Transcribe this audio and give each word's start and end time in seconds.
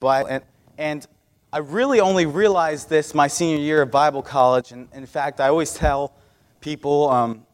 Bible. 0.00 0.28
And, 0.30 0.44
and 0.78 1.06
I 1.52 1.58
really 1.58 2.00
only 2.00 2.26
realized 2.26 2.88
this 2.88 3.14
my 3.14 3.28
senior 3.28 3.58
year 3.58 3.82
of 3.82 3.90
Bible 3.90 4.22
college. 4.22 4.72
And 4.72 4.88
in 4.94 5.06
fact, 5.06 5.40
I 5.40 5.48
always 5.48 5.74
tell 5.74 6.14
people 6.60 7.10
um, 7.10 7.46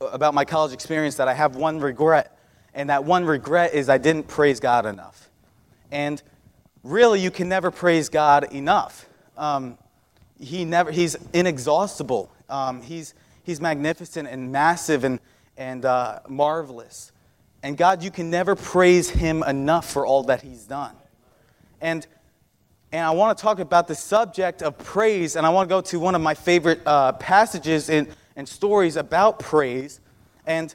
about 0.00 0.34
my 0.34 0.44
college 0.44 0.72
experience 0.72 1.16
that 1.16 1.28
I 1.28 1.34
have 1.34 1.54
one 1.54 1.78
regret. 1.78 2.38
And 2.74 2.90
that 2.90 3.04
one 3.04 3.24
regret 3.24 3.74
is 3.74 3.88
I 3.88 3.98
didn't 3.98 4.28
praise 4.28 4.60
God 4.60 4.86
enough. 4.86 5.30
And 5.90 6.22
really, 6.82 7.20
you 7.20 7.30
can 7.30 7.48
never 7.48 7.70
praise 7.70 8.08
God 8.08 8.52
enough. 8.52 9.06
Um, 9.36 9.78
he 10.38 10.64
never, 10.64 10.90
he's 10.90 11.16
inexhaustible. 11.32 12.30
Um, 12.48 12.82
he's, 12.82 13.14
he's 13.42 13.60
magnificent 13.60 14.28
and 14.28 14.52
massive 14.52 15.04
and, 15.04 15.20
and 15.56 15.84
uh, 15.84 16.20
marvelous. 16.28 17.12
And 17.62 17.76
God, 17.76 18.02
you 18.02 18.10
can 18.10 18.30
never 18.30 18.54
praise 18.54 19.10
him 19.10 19.42
enough 19.42 19.90
for 19.90 20.06
all 20.06 20.22
that 20.24 20.42
he's 20.42 20.64
done. 20.64 20.94
And, 21.86 22.04
and 22.90 23.06
I 23.06 23.12
want 23.12 23.38
to 23.38 23.40
talk 23.40 23.60
about 23.60 23.86
the 23.86 23.94
subject 23.94 24.60
of 24.60 24.76
praise, 24.76 25.36
and 25.36 25.46
I 25.46 25.50
want 25.50 25.68
to 25.68 25.72
go 25.72 25.80
to 25.82 26.00
one 26.00 26.16
of 26.16 26.20
my 26.20 26.34
favorite 26.34 26.80
uh, 26.84 27.12
passages 27.12 27.88
in, 27.90 28.08
and 28.34 28.48
stories 28.48 28.96
about 28.96 29.38
praise. 29.38 30.00
And 30.48 30.74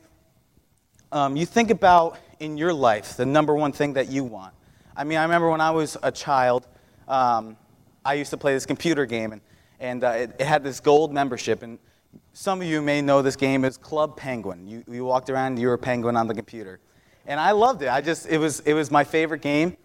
um, 1.11 1.35
you 1.35 1.45
think 1.45 1.69
about 1.69 2.17
in 2.39 2.57
your 2.57 2.73
life 2.73 3.17
the 3.17 3.25
number 3.25 3.53
one 3.53 3.73
thing 3.73 3.91
that 3.95 4.07
you 4.07 4.23
want. 4.23 4.53
I 4.95 5.03
mean, 5.03 5.17
I 5.17 5.23
remember 5.23 5.49
when 5.49 5.59
I 5.59 5.71
was 5.71 5.97
a 6.01 6.13
child, 6.13 6.65
um, 7.09 7.57
I 8.05 8.13
used 8.13 8.29
to 8.29 8.37
play 8.37 8.53
this 8.53 8.65
computer 8.65 9.05
game, 9.05 9.33
and, 9.33 9.41
and 9.81 10.05
uh, 10.05 10.11
it, 10.11 10.35
it, 10.39 10.47
had 10.47 10.63
this 10.63 10.79
gold 10.79 11.11
membership. 11.11 11.61
And 11.61 11.77
some 12.31 12.61
of 12.61 12.67
you 12.67 12.81
may 12.81 13.01
know 13.01 13.21
this 13.21 13.35
game 13.35 13.65
is 13.65 13.75
Club 13.75 14.15
Penguin. 14.15 14.65
You, 14.65 14.85
you 14.89 15.03
walked 15.03 15.29
around, 15.29 15.59
you 15.59 15.67
were 15.67 15.73
a 15.73 15.77
penguin 15.77 16.15
on 16.15 16.27
the 16.27 16.35
computer. 16.35 16.79
And 17.25 17.37
I 17.37 17.51
loved 17.51 17.81
it. 17.81 17.89
I 17.89 17.99
just, 17.99 18.29
it 18.29 18.37
was, 18.37 18.61
it 18.61 18.73
was 18.73 18.89
my 18.89 19.03
favorite 19.03 19.41
game. 19.41 19.75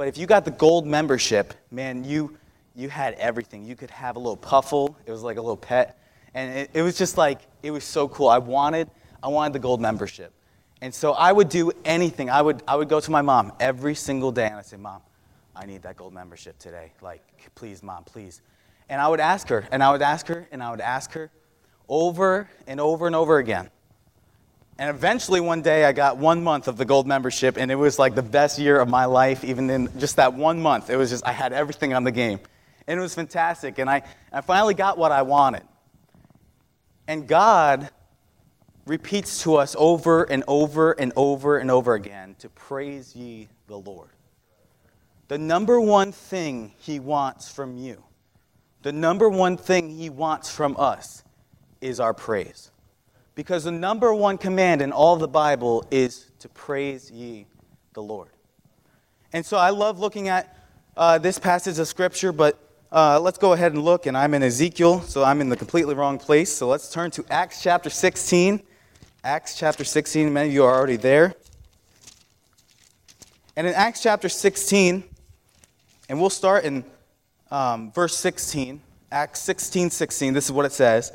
But 0.00 0.08
if 0.08 0.16
you 0.16 0.24
got 0.24 0.46
the 0.46 0.50
gold 0.50 0.86
membership, 0.86 1.52
man, 1.70 2.04
you, 2.04 2.34
you 2.74 2.88
had 2.88 3.12
everything. 3.16 3.66
You 3.66 3.76
could 3.76 3.90
have 3.90 4.16
a 4.16 4.18
little 4.18 4.34
puffle. 4.34 4.96
It 5.04 5.10
was 5.10 5.22
like 5.22 5.36
a 5.36 5.42
little 5.42 5.58
pet. 5.58 5.98
And 6.32 6.58
it, 6.58 6.70
it 6.72 6.80
was 6.80 6.96
just 6.96 7.18
like, 7.18 7.42
it 7.62 7.70
was 7.70 7.84
so 7.84 8.08
cool. 8.08 8.30
I 8.30 8.38
wanted, 8.38 8.88
I 9.22 9.28
wanted 9.28 9.52
the 9.52 9.58
gold 9.58 9.78
membership. 9.78 10.32
And 10.80 10.94
so 10.94 11.12
I 11.12 11.32
would 11.32 11.50
do 11.50 11.70
anything. 11.84 12.30
I 12.30 12.40
would, 12.40 12.62
I 12.66 12.76
would 12.76 12.88
go 12.88 12.98
to 12.98 13.10
my 13.10 13.20
mom 13.20 13.52
every 13.60 13.94
single 13.94 14.32
day 14.32 14.46
and 14.46 14.54
I'd 14.54 14.64
say, 14.64 14.78
Mom, 14.78 15.02
I 15.54 15.66
need 15.66 15.82
that 15.82 15.98
gold 15.98 16.14
membership 16.14 16.58
today. 16.58 16.92
Like, 17.02 17.22
please, 17.54 17.82
Mom, 17.82 18.04
please. 18.04 18.40
And 18.88 19.02
I 19.02 19.08
would 19.08 19.20
ask 19.20 19.48
her, 19.48 19.68
and 19.70 19.82
I 19.82 19.92
would 19.92 20.00
ask 20.00 20.26
her, 20.28 20.48
and 20.50 20.62
I 20.62 20.70
would 20.70 20.80
ask 20.80 21.12
her 21.12 21.30
over 21.90 22.48
and 22.66 22.80
over 22.80 23.06
and 23.06 23.14
over 23.14 23.36
again. 23.36 23.68
And 24.80 24.88
eventually, 24.88 25.40
one 25.40 25.60
day, 25.60 25.84
I 25.84 25.92
got 25.92 26.16
one 26.16 26.42
month 26.42 26.66
of 26.66 26.78
the 26.78 26.86
gold 26.86 27.06
membership, 27.06 27.58
and 27.58 27.70
it 27.70 27.74
was 27.74 27.98
like 27.98 28.14
the 28.14 28.22
best 28.22 28.58
year 28.58 28.80
of 28.80 28.88
my 28.88 29.04
life, 29.04 29.44
even 29.44 29.68
in 29.68 29.90
just 30.00 30.16
that 30.16 30.32
one 30.32 30.58
month. 30.58 30.88
It 30.88 30.96
was 30.96 31.10
just, 31.10 31.26
I 31.26 31.32
had 31.32 31.52
everything 31.52 31.92
on 31.92 32.02
the 32.02 32.10
game. 32.10 32.40
And 32.86 32.98
it 32.98 33.02
was 33.02 33.14
fantastic. 33.14 33.78
And 33.78 33.90
I, 33.90 34.00
I 34.32 34.40
finally 34.40 34.72
got 34.72 34.96
what 34.96 35.12
I 35.12 35.20
wanted. 35.20 35.64
And 37.06 37.28
God 37.28 37.90
repeats 38.86 39.42
to 39.42 39.56
us 39.56 39.76
over 39.78 40.24
and 40.24 40.44
over 40.48 40.92
and 40.92 41.12
over 41.14 41.58
and 41.58 41.70
over 41.70 41.92
again 41.92 42.34
to 42.38 42.48
praise 42.48 43.14
ye 43.14 43.50
the 43.66 43.76
Lord. 43.76 44.08
The 45.28 45.36
number 45.36 45.78
one 45.78 46.10
thing 46.10 46.72
He 46.78 47.00
wants 47.00 47.52
from 47.52 47.76
you, 47.76 48.02
the 48.80 48.92
number 48.92 49.28
one 49.28 49.58
thing 49.58 49.90
He 49.90 50.08
wants 50.08 50.50
from 50.50 50.74
us 50.78 51.22
is 51.82 52.00
our 52.00 52.14
praise. 52.14 52.69
Because 53.34 53.64
the 53.64 53.72
number 53.72 54.12
one 54.12 54.38
command 54.38 54.82
in 54.82 54.92
all 54.92 55.16
the 55.16 55.28
Bible 55.28 55.86
is 55.90 56.30
to 56.40 56.48
praise 56.48 57.10
ye 57.10 57.46
the 57.94 58.02
Lord. 58.02 58.30
And 59.32 59.44
so 59.46 59.56
I 59.56 59.70
love 59.70 59.98
looking 59.98 60.28
at 60.28 60.56
uh, 60.96 61.18
this 61.18 61.38
passage 61.38 61.78
of 61.78 61.86
Scripture, 61.86 62.32
but 62.32 62.58
uh, 62.92 63.20
let's 63.20 63.38
go 63.38 63.52
ahead 63.52 63.72
and 63.72 63.82
look. 63.82 64.06
And 64.06 64.16
I'm 64.16 64.34
in 64.34 64.42
Ezekiel, 64.42 65.00
so 65.02 65.22
I'm 65.22 65.40
in 65.40 65.48
the 65.48 65.56
completely 65.56 65.94
wrong 65.94 66.18
place. 66.18 66.52
So 66.52 66.68
let's 66.68 66.92
turn 66.92 67.10
to 67.12 67.24
Acts 67.30 67.62
chapter 67.62 67.90
16. 67.90 68.62
Acts 69.22 69.54
chapter 69.56 69.84
16, 69.84 70.32
many 70.32 70.48
of 70.48 70.54
you 70.54 70.64
are 70.64 70.74
already 70.74 70.96
there. 70.96 71.34
And 73.54 73.66
in 73.66 73.74
Acts 73.74 74.02
chapter 74.02 74.28
16, 74.28 75.04
and 76.08 76.20
we'll 76.20 76.30
start 76.30 76.64
in 76.64 76.84
um, 77.50 77.92
verse 77.92 78.16
16, 78.16 78.80
Acts 79.12 79.40
16, 79.40 79.90
16, 79.90 80.32
this 80.32 80.46
is 80.46 80.52
what 80.52 80.64
it 80.64 80.72
says. 80.72 81.14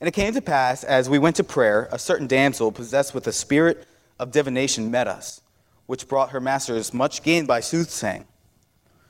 And 0.00 0.08
it 0.08 0.12
came 0.12 0.32
to 0.32 0.40
pass, 0.40 0.82
as 0.82 1.10
we 1.10 1.18
went 1.18 1.36
to 1.36 1.44
prayer, 1.44 1.88
a 1.92 1.98
certain 1.98 2.26
damsel 2.26 2.72
possessed 2.72 3.14
with 3.14 3.26
a 3.26 3.32
spirit 3.32 3.86
of 4.18 4.32
divination 4.32 4.90
met 4.90 5.06
us, 5.06 5.42
which 5.86 6.08
brought 6.08 6.30
her 6.30 6.40
masters 6.40 6.94
much 6.94 7.22
gain 7.22 7.44
by 7.44 7.60
soothsaying. 7.60 8.24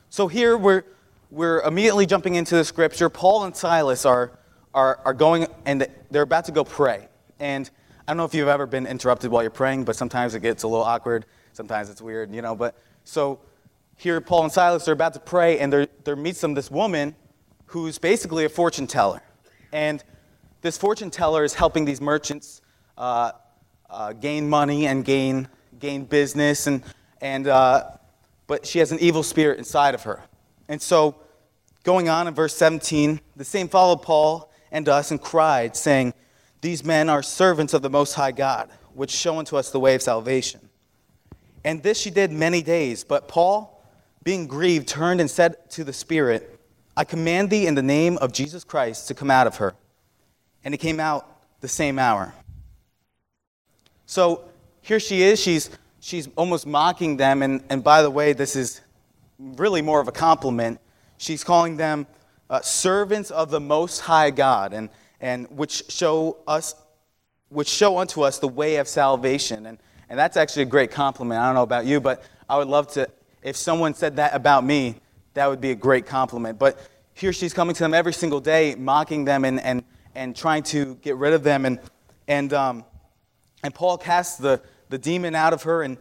So 0.08 0.26
here 0.26 0.56
we're, 0.56 0.82
we're 1.30 1.60
immediately 1.62 2.06
jumping 2.06 2.34
into 2.34 2.56
the 2.56 2.64
scripture. 2.64 3.08
Paul 3.08 3.44
and 3.44 3.54
Silas 3.54 4.04
are, 4.04 4.32
are, 4.74 4.98
are 5.04 5.14
going, 5.14 5.46
and 5.64 5.86
they're 6.10 6.22
about 6.22 6.46
to 6.46 6.52
go 6.52 6.64
pray. 6.64 7.06
And 7.38 7.70
I 8.08 8.12
don't 8.12 8.16
know 8.16 8.24
if 8.24 8.34
you've 8.34 8.48
ever 8.48 8.66
been 8.66 8.88
interrupted 8.88 9.30
while 9.30 9.42
you're 9.42 9.52
praying, 9.52 9.84
but 9.84 9.94
sometimes 9.94 10.34
it 10.34 10.40
gets 10.40 10.64
a 10.64 10.68
little 10.68 10.84
awkward. 10.84 11.26
Sometimes 11.52 11.88
it's 11.88 12.02
weird, 12.02 12.34
you 12.34 12.42
know. 12.42 12.56
But 12.56 12.76
so 13.04 13.38
here, 13.94 14.20
Paul 14.20 14.44
and 14.44 14.52
Silas 14.52 14.88
are 14.88 14.92
about 14.92 15.14
to 15.14 15.20
pray, 15.20 15.60
and 15.60 15.72
there, 15.72 15.86
there 16.02 16.16
meets 16.16 16.40
them 16.40 16.54
this 16.54 16.70
woman 16.70 17.14
who's 17.66 17.98
basically 17.98 18.44
a 18.44 18.48
fortune 18.48 18.88
teller. 18.88 19.22
And 19.72 20.02
this 20.60 20.76
fortune 20.76 21.10
teller 21.10 21.44
is 21.44 21.54
helping 21.54 21.84
these 21.84 22.00
merchants 22.00 22.60
uh, 22.98 23.32
uh, 23.88 24.12
gain 24.12 24.48
money 24.48 24.86
and 24.86 25.04
gain, 25.04 25.48
gain 25.78 26.04
business, 26.04 26.66
and, 26.66 26.82
and, 27.20 27.46
uh, 27.46 27.84
but 28.46 28.66
she 28.66 28.78
has 28.78 28.92
an 28.92 28.98
evil 29.00 29.22
spirit 29.22 29.58
inside 29.58 29.94
of 29.94 30.02
her. 30.02 30.22
And 30.68 30.80
so, 30.80 31.16
going 31.82 32.08
on 32.08 32.28
in 32.28 32.34
verse 32.34 32.54
17, 32.56 33.20
the 33.36 33.44
same 33.44 33.68
followed 33.68 34.02
Paul 34.02 34.52
and 34.70 34.88
us 34.88 35.10
and 35.10 35.20
cried, 35.20 35.76
saying, 35.76 36.14
these 36.60 36.84
men 36.84 37.08
are 37.08 37.22
servants 37.22 37.72
of 37.72 37.82
the 37.82 37.90
Most 37.90 38.14
High 38.14 38.32
God, 38.32 38.70
which 38.94 39.10
show 39.10 39.38
unto 39.38 39.56
us 39.56 39.70
the 39.70 39.80
way 39.80 39.94
of 39.94 40.02
salvation. 40.02 40.60
And 41.64 41.82
this 41.82 41.98
she 41.98 42.10
did 42.10 42.32
many 42.32 42.62
days. 42.62 43.02
But 43.02 43.28
Paul, 43.28 43.82
being 44.22 44.46
grieved, 44.46 44.88
turned 44.88 45.20
and 45.20 45.30
said 45.30 45.70
to 45.70 45.84
the 45.84 45.92
Spirit, 45.92 46.58
I 46.96 47.04
command 47.04 47.50
thee 47.50 47.66
in 47.66 47.74
the 47.74 47.82
name 47.82 48.18
of 48.18 48.32
Jesus 48.32 48.64
Christ 48.64 49.08
to 49.08 49.14
come 49.14 49.30
out 49.30 49.46
of 49.46 49.56
her. 49.56 49.74
And 50.64 50.74
it 50.74 50.78
came 50.78 51.00
out 51.00 51.40
the 51.60 51.68
same 51.68 51.98
hour. 51.98 52.34
So 54.06 54.44
here 54.82 55.00
she 55.00 55.22
is. 55.22 55.40
She's, 55.40 55.70
she's 56.00 56.28
almost 56.36 56.66
mocking 56.66 57.16
them. 57.16 57.42
And, 57.42 57.62
and 57.70 57.82
by 57.82 58.02
the 58.02 58.10
way, 58.10 58.32
this 58.32 58.56
is 58.56 58.80
really 59.38 59.82
more 59.82 60.00
of 60.00 60.08
a 60.08 60.12
compliment. 60.12 60.80
She's 61.18 61.44
calling 61.44 61.76
them 61.76 62.06
uh, 62.48 62.60
servants 62.60 63.30
of 63.30 63.50
the 63.50 63.60
Most 63.60 64.00
High 64.00 64.30
God. 64.30 64.72
And 64.72 64.90
and 65.20 65.46
which 65.50 65.84
show 65.90 66.38
us 66.46 66.74
which 67.48 67.68
show 67.68 67.98
unto 67.98 68.22
us 68.22 68.38
the 68.38 68.48
way 68.48 68.76
of 68.76 68.88
salvation 68.88 69.66
and, 69.66 69.78
and 70.08 70.18
that's 70.18 70.36
actually 70.36 70.62
a 70.62 70.66
great 70.66 70.90
compliment 70.90 71.40
i 71.40 71.46
don't 71.46 71.54
know 71.54 71.62
about 71.62 71.84
you 71.84 72.00
but 72.00 72.24
i 72.48 72.56
would 72.56 72.68
love 72.68 72.88
to 72.88 73.08
if 73.42 73.56
someone 73.56 73.94
said 73.94 74.16
that 74.16 74.34
about 74.34 74.64
me 74.64 74.96
that 75.34 75.46
would 75.46 75.60
be 75.60 75.70
a 75.70 75.74
great 75.74 76.06
compliment 76.06 76.58
but 76.58 76.78
here 77.14 77.32
she's 77.32 77.52
coming 77.52 77.74
to 77.74 77.82
them 77.82 77.92
every 77.92 78.12
single 78.12 78.40
day 78.40 78.74
mocking 78.76 79.24
them 79.24 79.44
and, 79.44 79.60
and, 79.60 79.84
and 80.14 80.34
trying 80.34 80.62
to 80.64 80.96
get 80.96 81.16
rid 81.16 81.32
of 81.32 81.42
them 81.42 81.64
and, 81.64 81.78
and, 82.28 82.52
um, 82.52 82.84
and 83.62 83.74
paul 83.74 83.98
casts 83.98 84.36
the, 84.36 84.60
the 84.88 84.98
demon 84.98 85.34
out 85.34 85.52
of 85.52 85.62
her 85.64 85.82
and, 85.82 85.96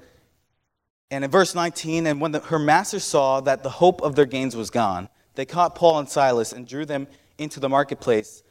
and 1.12 1.24
in 1.24 1.32
verse 1.32 1.56
19 1.56 2.08
and 2.08 2.22
when 2.22 2.32
the, 2.32 2.40
her 2.40 2.60
master 2.60 3.00
saw 3.00 3.42
that 3.42 3.64
the 3.64 3.70
hope 3.70 4.02
of 4.02 4.16
their 4.16 4.26
gains 4.26 4.56
was 4.56 4.70
gone 4.70 5.10
they 5.36 5.46
caught 5.46 5.76
paul 5.76 6.00
and 6.00 6.10
silas 6.10 6.54
and 6.54 6.68
drew 6.68 6.86
them 6.86 7.08
into 7.38 7.60
the 7.60 7.70
marketplace 7.70 8.44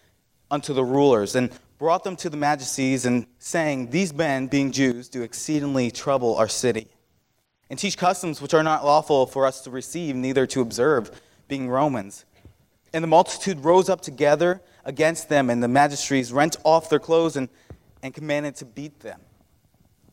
unto 0.50 0.72
the 0.72 0.84
rulers 0.84 1.34
and 1.34 1.50
brought 1.78 2.04
them 2.04 2.16
to 2.16 2.28
the 2.28 2.36
magistracies 2.36 3.06
and 3.06 3.26
saying, 3.38 3.90
These 3.90 4.12
men, 4.12 4.48
being 4.48 4.72
Jews, 4.72 5.08
do 5.08 5.22
exceedingly 5.22 5.90
trouble 5.90 6.36
our 6.36 6.48
city 6.48 6.88
and 7.70 7.78
teach 7.78 7.96
customs 7.96 8.40
which 8.40 8.54
are 8.54 8.62
not 8.62 8.84
lawful 8.84 9.26
for 9.26 9.46
us 9.46 9.60
to 9.62 9.70
receive, 9.70 10.16
neither 10.16 10.46
to 10.46 10.60
observe, 10.60 11.20
being 11.48 11.68
Romans. 11.68 12.24
And 12.92 13.04
the 13.04 13.08
multitude 13.08 13.64
rose 13.64 13.88
up 13.88 14.00
together 14.00 14.62
against 14.88 15.28
them, 15.28 15.50
and 15.50 15.62
the 15.62 15.68
magistrates 15.68 16.32
rent 16.32 16.56
off 16.64 16.88
their 16.88 16.98
clothes 16.98 17.36
and, 17.36 17.50
and 18.02 18.14
commanded 18.14 18.56
to 18.56 18.64
beat 18.64 18.98
them. 19.00 19.20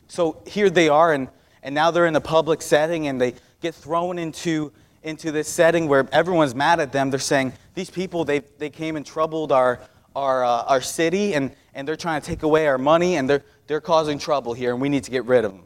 So 0.10 0.44
here 0.45 0.69
they 0.69 0.89
are, 0.89 1.13
and, 1.13 1.30
and 1.63 1.74
now 1.74 1.92
they're 1.92 2.06
in 2.06 2.16
a 2.16 2.22
public 2.22 2.62
setting, 2.62 3.07
and 3.07 3.19
they 3.19 3.36
get 3.62 3.74
thrown 3.74 4.19
into, 4.19 4.74
into 5.01 5.31
this 5.31 5.48
setting 5.48 5.88
where 5.88 6.06
everyone's 6.12 6.54
mad 6.54 6.81
at 6.81 6.92
them. 6.92 7.10
They're 7.10 7.19
saying, 7.22 7.54
These 7.74 7.89
people, 7.89 8.25
they, 8.25 8.39
they 8.39 8.69
came 8.69 8.98
and 8.98 9.06
troubled 9.06 9.54
our, 9.54 9.80
our, 10.13 10.44
uh, 10.44 10.63
our 10.63 10.81
city 10.81 11.33
and, 11.33 11.56
and 11.74 11.88
they're 11.88 11.95
trying 11.95 12.22
to 12.22 12.27
take 12.27 12.44
away 12.44 12.68
our 12.68 12.77
money 12.77 13.16
and 13.16 13.30
they're, 13.30 13.44
they're 13.68 13.81
causing 13.81 14.19
trouble 14.19 14.54
here 14.54 14.72
and 14.72 14.81
we 14.81 14.89
need 14.89 15.04
to 15.06 15.12
get 15.12 15.25
rid 15.25 15.45
of 15.45 15.51
them. 15.51 15.63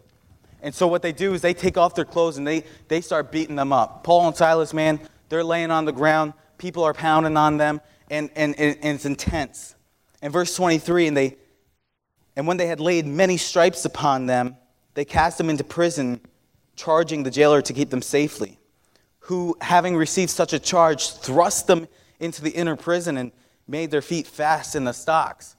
And 0.61 0.73
so 0.73 0.87
what 0.87 1.01
they 1.01 1.11
do 1.11 1.33
is 1.33 1.41
they 1.41 1.53
take 1.53 1.77
off 1.77 1.93
their 1.95 2.05
clothes 2.05 2.37
and 2.37 2.47
they, 2.47 2.63
they 2.87 3.01
start 3.01 3.31
beating 3.31 3.55
them 3.55 3.73
up. 3.73 4.03
Paul 4.03 4.27
and 4.27 4.35
Silas, 4.35 4.73
man, 4.73 4.99
they're 5.29 5.43
laying 5.43 5.71
on 5.71 5.85
the 5.85 5.91
ground. 5.91 6.33
People 6.57 6.83
are 6.83 6.93
pounding 6.93 7.37
on 7.37 7.57
them 7.57 7.81
and, 8.09 8.29
and, 8.35 8.59
and 8.59 8.77
it's 8.83 9.05
intense. 9.05 9.75
In 10.21 10.31
verse 10.31 10.55
23, 10.55 11.07
and, 11.07 11.17
they, 11.17 11.37
and 12.35 12.47
when 12.47 12.57
they 12.57 12.67
had 12.67 12.79
laid 12.79 13.05
many 13.05 13.37
stripes 13.37 13.85
upon 13.85 14.25
them, 14.25 14.57
they 14.93 15.05
cast 15.05 15.37
them 15.37 15.49
into 15.49 15.63
prison, 15.63 16.19
charging 16.75 17.23
the 17.23 17.31
jailer 17.31 17.61
to 17.61 17.73
keep 17.73 17.89
them 17.89 18.01
safely. 18.01 18.59
who, 19.19 19.55
having 19.61 19.95
received 19.95 20.31
such 20.31 20.53
a 20.53 20.59
charge, 20.59 21.11
thrust 21.11 21.67
them 21.67 21.87
into 22.19 22.41
the 22.41 22.49
inner 22.49 22.75
prison 22.75 23.17
and 23.17 23.31
made 23.67 23.91
their 23.91 24.01
feet 24.01 24.25
fast 24.25 24.75
in 24.75 24.83
the 24.83 24.91
stocks. 24.91 25.55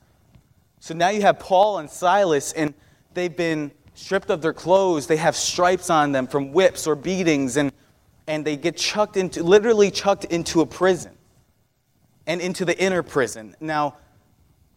So 0.80 0.92
now 0.92 1.10
you 1.10 1.22
have 1.22 1.38
Paul 1.38 1.78
and 1.78 1.88
Silas, 1.88 2.52
and 2.52 2.74
they've 3.14 3.34
been 3.36 3.70
stripped 3.94 4.30
of 4.30 4.42
their 4.42 4.52
clothes. 4.52 5.06
They 5.06 5.18
have 5.18 5.36
stripes 5.36 5.88
on 5.88 6.10
them 6.10 6.26
from 6.26 6.52
whips 6.52 6.88
or 6.88 6.96
beatings, 6.96 7.56
and, 7.56 7.70
and 8.26 8.44
they 8.44 8.56
get 8.56 8.76
chucked 8.76 9.16
into, 9.16 9.44
literally 9.44 9.90
chucked 9.90 10.24
into 10.24 10.62
a 10.62 10.66
prison 10.66 11.12
and 12.26 12.40
into 12.40 12.64
the 12.64 12.78
inner 12.78 13.02
prison. 13.02 13.56
Now, 13.60 13.96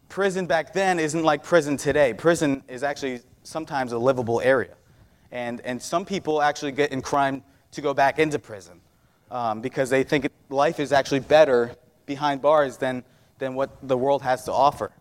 prison 0.08 0.46
back 0.46 0.72
then 0.72 0.98
isn't 0.98 1.22
like 1.22 1.42
prison 1.42 1.76
today. 1.76 2.14
Prison 2.14 2.62
is 2.68 2.82
actually 2.82 3.20
sometimes 3.42 3.92
a 3.92 3.98
livable 3.98 4.40
area. 4.40 4.74
And, 5.32 5.60
and 5.62 5.80
some 5.80 6.04
people 6.04 6.40
actually 6.40 6.72
get 6.72 6.92
in 6.92 7.02
crime 7.02 7.42
to 7.72 7.80
go 7.80 7.92
back 7.92 8.18
into 8.18 8.38
prison 8.38 8.80
um, 9.30 9.60
because 9.60 9.90
they 9.90 10.04
think 10.04 10.28
life 10.48 10.78
is 10.78 10.92
actually 10.92 11.20
better 11.20 11.74
behind 12.06 12.40
bars 12.40 12.76
than, 12.76 13.02
than 13.38 13.54
what 13.54 13.70
the 13.86 13.96
world 13.96 14.22
has 14.22 14.44
to 14.44 14.52
offer. 14.52 14.92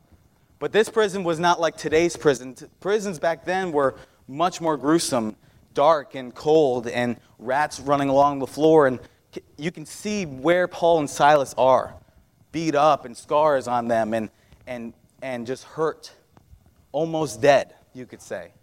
But 0.60 0.72
this 0.72 0.90
prison 0.90 1.24
was 1.24 1.40
not 1.40 1.60
like 1.60 1.78
today's 1.78 2.16
prison. 2.16 2.56
Prisons 2.80 3.20
back 3.20 3.46
then 3.46 3.72
were 3.72 3.96
much 4.28 4.62
more 4.62 4.78
gruesome, 4.78 5.36
dark 5.74 6.16
and 6.16 6.34
cold, 6.34 6.88
and 6.88 7.18
rats 7.38 7.80
running 7.80 8.10
along 8.10 8.40
the 8.40 8.48
floor. 8.48 8.88
And 8.88 9.00
you 9.58 9.72
can 9.72 9.86
see 9.86 10.26
where 10.26 10.68
Paul 10.68 11.00
and 11.00 11.10
Silas 11.10 11.54
are 11.58 11.94
beat 12.54 12.76
up 12.76 13.04
and 13.04 13.18
scars 13.18 13.68
on 13.68 13.90
them 13.90 14.14
and, 14.14 14.30
and, 14.66 14.94
and 15.22 15.46
just 15.46 15.66
hurt, 15.66 16.14
almost 16.94 17.42
dead, 17.42 17.74
you 17.94 18.06
could 18.06 18.22
say. 18.22 18.54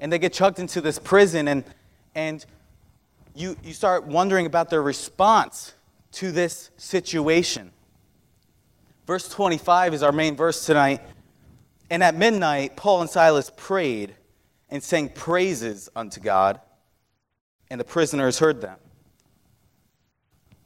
And 0.00 0.12
they 0.12 0.18
get 0.18 0.32
chucked 0.32 0.58
into 0.58 0.80
this 0.80 0.98
prison, 0.98 1.46
and, 1.46 1.62
and 2.16 2.44
you, 3.36 3.56
you 3.62 3.72
start 3.72 4.04
wondering 4.04 4.46
about 4.46 4.70
their 4.70 4.82
response 4.82 5.74
to 6.12 6.32
this 6.32 6.70
situation. 6.76 7.70
Verse 9.06 9.28
25 9.28 9.94
is 9.94 10.02
our 10.02 10.12
main 10.12 10.34
verse 10.34 10.66
tonight. 10.66 11.00
And 11.90 12.02
at 12.02 12.14
midnight, 12.14 12.76
Paul 12.76 13.02
and 13.02 13.10
Silas 13.10 13.50
prayed 13.56 14.14
and 14.70 14.82
sang 14.82 15.08
praises 15.08 15.88
unto 15.96 16.20
God, 16.20 16.60
and 17.70 17.80
the 17.80 17.84
prisoners 17.84 18.38
heard 18.38 18.60
them. 18.60 18.78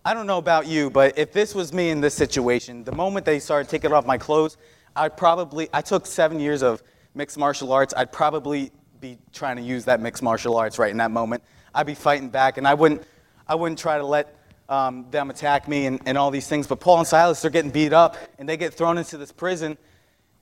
I 0.04 0.14
don't 0.14 0.26
know 0.26 0.38
about 0.38 0.66
you, 0.66 0.90
but 0.90 1.16
if 1.16 1.32
this 1.32 1.54
was 1.54 1.72
me 1.72 1.90
in 1.90 2.00
this 2.00 2.14
situation, 2.14 2.82
the 2.82 2.90
moment 2.90 3.24
they 3.24 3.38
started 3.38 3.68
taking 3.68 3.92
off 3.92 4.04
my 4.04 4.18
clothes, 4.18 4.56
I'd 4.96 5.16
probably, 5.16 5.68
I 5.72 5.80
took 5.80 6.06
seven 6.06 6.40
years 6.40 6.64
of 6.64 6.82
mixed 7.14 7.38
martial 7.38 7.72
arts, 7.72 7.94
I'd 7.96 8.10
probably 8.10 8.72
be 9.00 9.18
trying 9.32 9.56
to 9.56 9.62
use 9.62 9.84
that 9.84 10.00
mixed 10.00 10.20
martial 10.20 10.56
arts 10.56 10.76
right 10.76 10.90
in 10.90 10.96
that 10.96 11.12
moment. 11.12 11.44
I'd 11.72 11.86
be 11.86 11.94
fighting 11.94 12.30
back, 12.30 12.58
and 12.58 12.66
I 12.66 12.74
wouldn't, 12.74 13.04
I 13.46 13.54
wouldn't 13.54 13.78
try 13.78 13.96
to 13.96 14.04
let 14.04 14.36
um, 14.68 15.06
them 15.12 15.30
attack 15.30 15.68
me 15.68 15.86
and, 15.86 16.00
and 16.04 16.18
all 16.18 16.32
these 16.32 16.48
things. 16.48 16.66
But 16.66 16.80
Paul 16.80 16.98
and 16.98 17.06
Silas, 17.06 17.40
they're 17.40 17.50
getting 17.52 17.70
beat 17.70 17.92
up, 17.92 18.16
and 18.40 18.48
they 18.48 18.56
get 18.56 18.74
thrown 18.74 18.98
into 18.98 19.16
this 19.18 19.30
prison. 19.30 19.78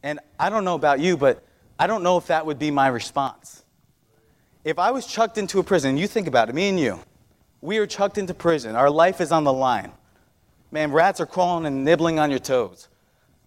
And 0.02 0.20
I 0.38 0.48
don't 0.48 0.64
know 0.64 0.74
about 0.74 1.00
you, 1.00 1.18
but 1.18 1.44
I 1.78 1.86
don't 1.86 2.02
know 2.02 2.16
if 2.16 2.28
that 2.28 2.46
would 2.46 2.58
be 2.58 2.70
my 2.70 2.88
response. 2.88 3.62
If 4.64 4.78
I 4.78 4.90
was 4.90 5.06
chucked 5.06 5.36
into 5.36 5.58
a 5.58 5.62
prison, 5.62 5.98
you 5.98 6.06
think 6.06 6.26
about 6.26 6.48
it, 6.48 6.54
me 6.54 6.70
and 6.70 6.80
you, 6.80 7.00
we 7.60 7.78
are 7.78 7.86
chucked 7.86 8.18
into 8.18 8.34
prison. 8.34 8.76
Our 8.76 8.90
life 8.90 9.20
is 9.20 9.32
on 9.32 9.44
the 9.44 9.52
line. 9.52 9.92
Man, 10.70 10.92
rats 10.92 11.20
are 11.20 11.26
crawling 11.26 11.66
and 11.66 11.84
nibbling 11.84 12.18
on 12.18 12.30
your 12.30 12.38
toes. 12.38 12.88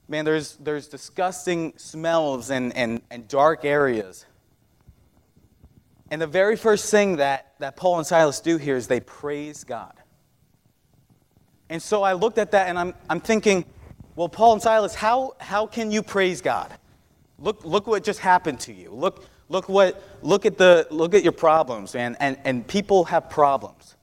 Man, 0.07 0.25
there's, 0.25 0.57
there's 0.57 0.87
disgusting 0.87 1.73
smells 1.77 2.49
and, 2.49 2.75
and, 2.75 3.01
and 3.09 3.27
dark 3.27 3.65
areas. 3.65 4.25
And 6.11 6.21
the 6.21 6.27
very 6.27 6.57
first 6.57 6.91
thing 6.91 7.15
that, 7.15 7.53
that 7.59 7.75
Paul 7.75 7.97
and 7.97 8.05
Silas 8.05 8.39
do 8.39 8.57
here 8.57 8.75
is 8.75 8.87
they 8.87 8.99
praise 8.99 9.63
God. 9.63 9.93
And 11.69 11.81
so 11.81 12.03
I 12.03 12.13
looked 12.13 12.37
at 12.37 12.51
that 12.51 12.67
and 12.67 12.77
I'm, 12.77 12.93
I'm 13.09 13.21
thinking, 13.21 13.65
well, 14.15 14.29
Paul 14.29 14.53
and 14.53 14.61
Silas, 14.61 14.93
how, 14.93 15.35
how 15.39 15.65
can 15.65 15.89
you 15.89 16.03
praise 16.03 16.41
God? 16.41 16.71
Look, 17.39 17.65
look 17.65 17.87
what 17.87 18.03
just 18.03 18.19
happened 18.19 18.59
to 18.61 18.73
you. 18.73 18.91
Look, 18.91 19.25
look, 19.49 19.67
what, 19.69 20.03
look, 20.21 20.45
at, 20.45 20.57
the, 20.57 20.85
look 20.91 21.15
at 21.15 21.23
your 21.23 21.31
problems, 21.31 21.95
man. 21.95 22.15
And, 22.19 22.37
and 22.43 22.67
people 22.67 23.05
have 23.05 23.29
problems. 23.29 23.95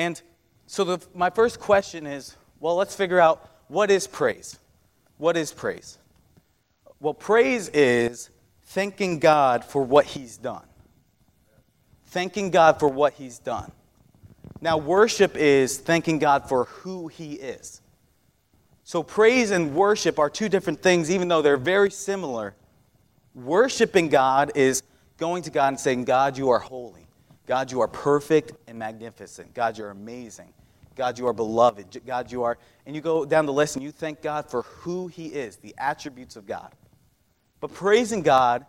And 0.00 0.22
so 0.66 0.82
the, 0.84 1.06
my 1.14 1.28
first 1.28 1.60
question 1.60 2.06
is 2.06 2.34
well, 2.58 2.74
let's 2.76 2.94
figure 2.94 3.20
out 3.20 3.46
what 3.68 3.90
is 3.90 4.06
praise? 4.06 4.58
What 5.18 5.36
is 5.36 5.52
praise? 5.52 5.98
Well, 7.00 7.12
praise 7.12 7.68
is 7.68 8.30
thanking 8.62 9.18
God 9.18 9.62
for 9.62 9.82
what 9.82 10.06
He's 10.06 10.38
done. 10.38 10.64
Thanking 12.06 12.50
God 12.50 12.80
for 12.80 12.88
what 12.88 13.12
He's 13.12 13.38
done. 13.38 13.70
Now, 14.62 14.78
worship 14.78 15.36
is 15.36 15.76
thanking 15.76 16.18
God 16.18 16.48
for 16.48 16.64
who 16.64 17.08
He 17.08 17.34
is. 17.34 17.82
So, 18.84 19.02
praise 19.02 19.50
and 19.50 19.74
worship 19.74 20.18
are 20.18 20.30
two 20.30 20.48
different 20.48 20.80
things, 20.82 21.10
even 21.10 21.28
though 21.28 21.42
they're 21.42 21.58
very 21.58 21.90
similar. 21.90 22.54
Worshiping 23.34 24.08
God 24.08 24.52
is 24.54 24.82
going 25.18 25.42
to 25.42 25.50
God 25.50 25.68
and 25.68 25.80
saying, 25.80 26.04
God, 26.04 26.38
you 26.38 26.48
are 26.48 26.58
holy. 26.58 27.06
God, 27.50 27.72
you 27.72 27.80
are 27.80 27.88
perfect 27.88 28.52
and 28.68 28.78
magnificent. 28.78 29.52
God, 29.54 29.76
you're 29.76 29.90
amazing. 29.90 30.52
God, 30.94 31.18
you 31.18 31.26
are 31.26 31.32
beloved. 31.32 32.00
God, 32.06 32.30
you 32.30 32.44
are. 32.44 32.56
And 32.86 32.94
you 32.94 33.02
go 33.02 33.24
down 33.24 33.44
the 33.44 33.52
list 33.52 33.74
and 33.74 33.82
you 33.82 33.90
thank 33.90 34.22
God 34.22 34.48
for 34.48 34.62
who 34.62 35.08
He 35.08 35.26
is, 35.26 35.56
the 35.56 35.74
attributes 35.76 36.36
of 36.36 36.46
God. 36.46 36.72
But 37.58 37.74
praising 37.74 38.22
God 38.22 38.66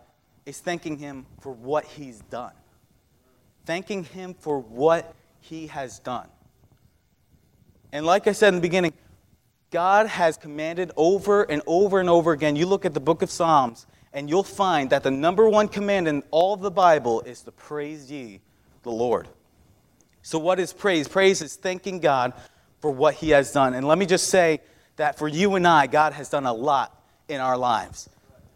is 0.47 0.59
thanking 0.59 0.97
Him 0.97 1.27
for 1.41 1.51
what 1.51 1.85
He's 1.85 2.21
done, 2.21 2.53
thanking 3.67 4.03
Him 4.03 4.33
for 4.33 4.57
what 4.57 5.13
He 5.41 5.67
has 5.67 5.99
done. 5.99 6.27
And 7.91 8.03
like 8.03 8.25
I 8.25 8.31
said 8.31 8.47
in 8.47 8.55
the 8.55 8.61
beginning, 8.61 8.93
God 9.69 10.07
has 10.07 10.37
commanded 10.37 10.91
over 10.97 11.43
and 11.43 11.61
over 11.67 11.99
and 11.99 12.09
over 12.09 12.31
again. 12.31 12.55
You 12.55 12.65
look 12.65 12.85
at 12.87 12.95
the 12.95 12.99
book 12.99 13.21
of 13.21 13.29
Psalms, 13.29 13.85
and 14.11 14.27
you'll 14.27 14.41
find 14.41 14.89
that 14.89 15.03
the 15.03 15.11
number 15.11 15.47
one 15.47 15.67
command 15.67 16.07
in 16.07 16.23
all 16.31 16.55
of 16.55 16.61
the 16.61 16.71
Bible 16.71 17.21
is 17.21 17.41
to 17.41 17.51
praise 17.51 18.11
ye 18.11 18.41
the 18.83 18.91
Lord. 18.91 19.27
So, 20.23 20.37
what 20.39 20.59
is 20.59 20.73
praise? 20.73 21.07
Praise 21.07 21.41
is 21.41 21.55
thanking 21.55 21.99
God 21.99 22.33
for 22.79 22.91
what 22.91 23.15
He 23.15 23.29
has 23.31 23.51
done. 23.51 23.73
And 23.73 23.87
let 23.87 23.97
me 23.97 24.05
just 24.05 24.27
say 24.27 24.61
that 24.97 25.17
for 25.17 25.27
you 25.27 25.55
and 25.55 25.67
I, 25.67 25.87
God 25.87 26.13
has 26.13 26.29
done 26.29 26.45
a 26.45 26.53
lot 26.53 27.03
in 27.27 27.39
our 27.39 27.57
lives. 27.57 28.09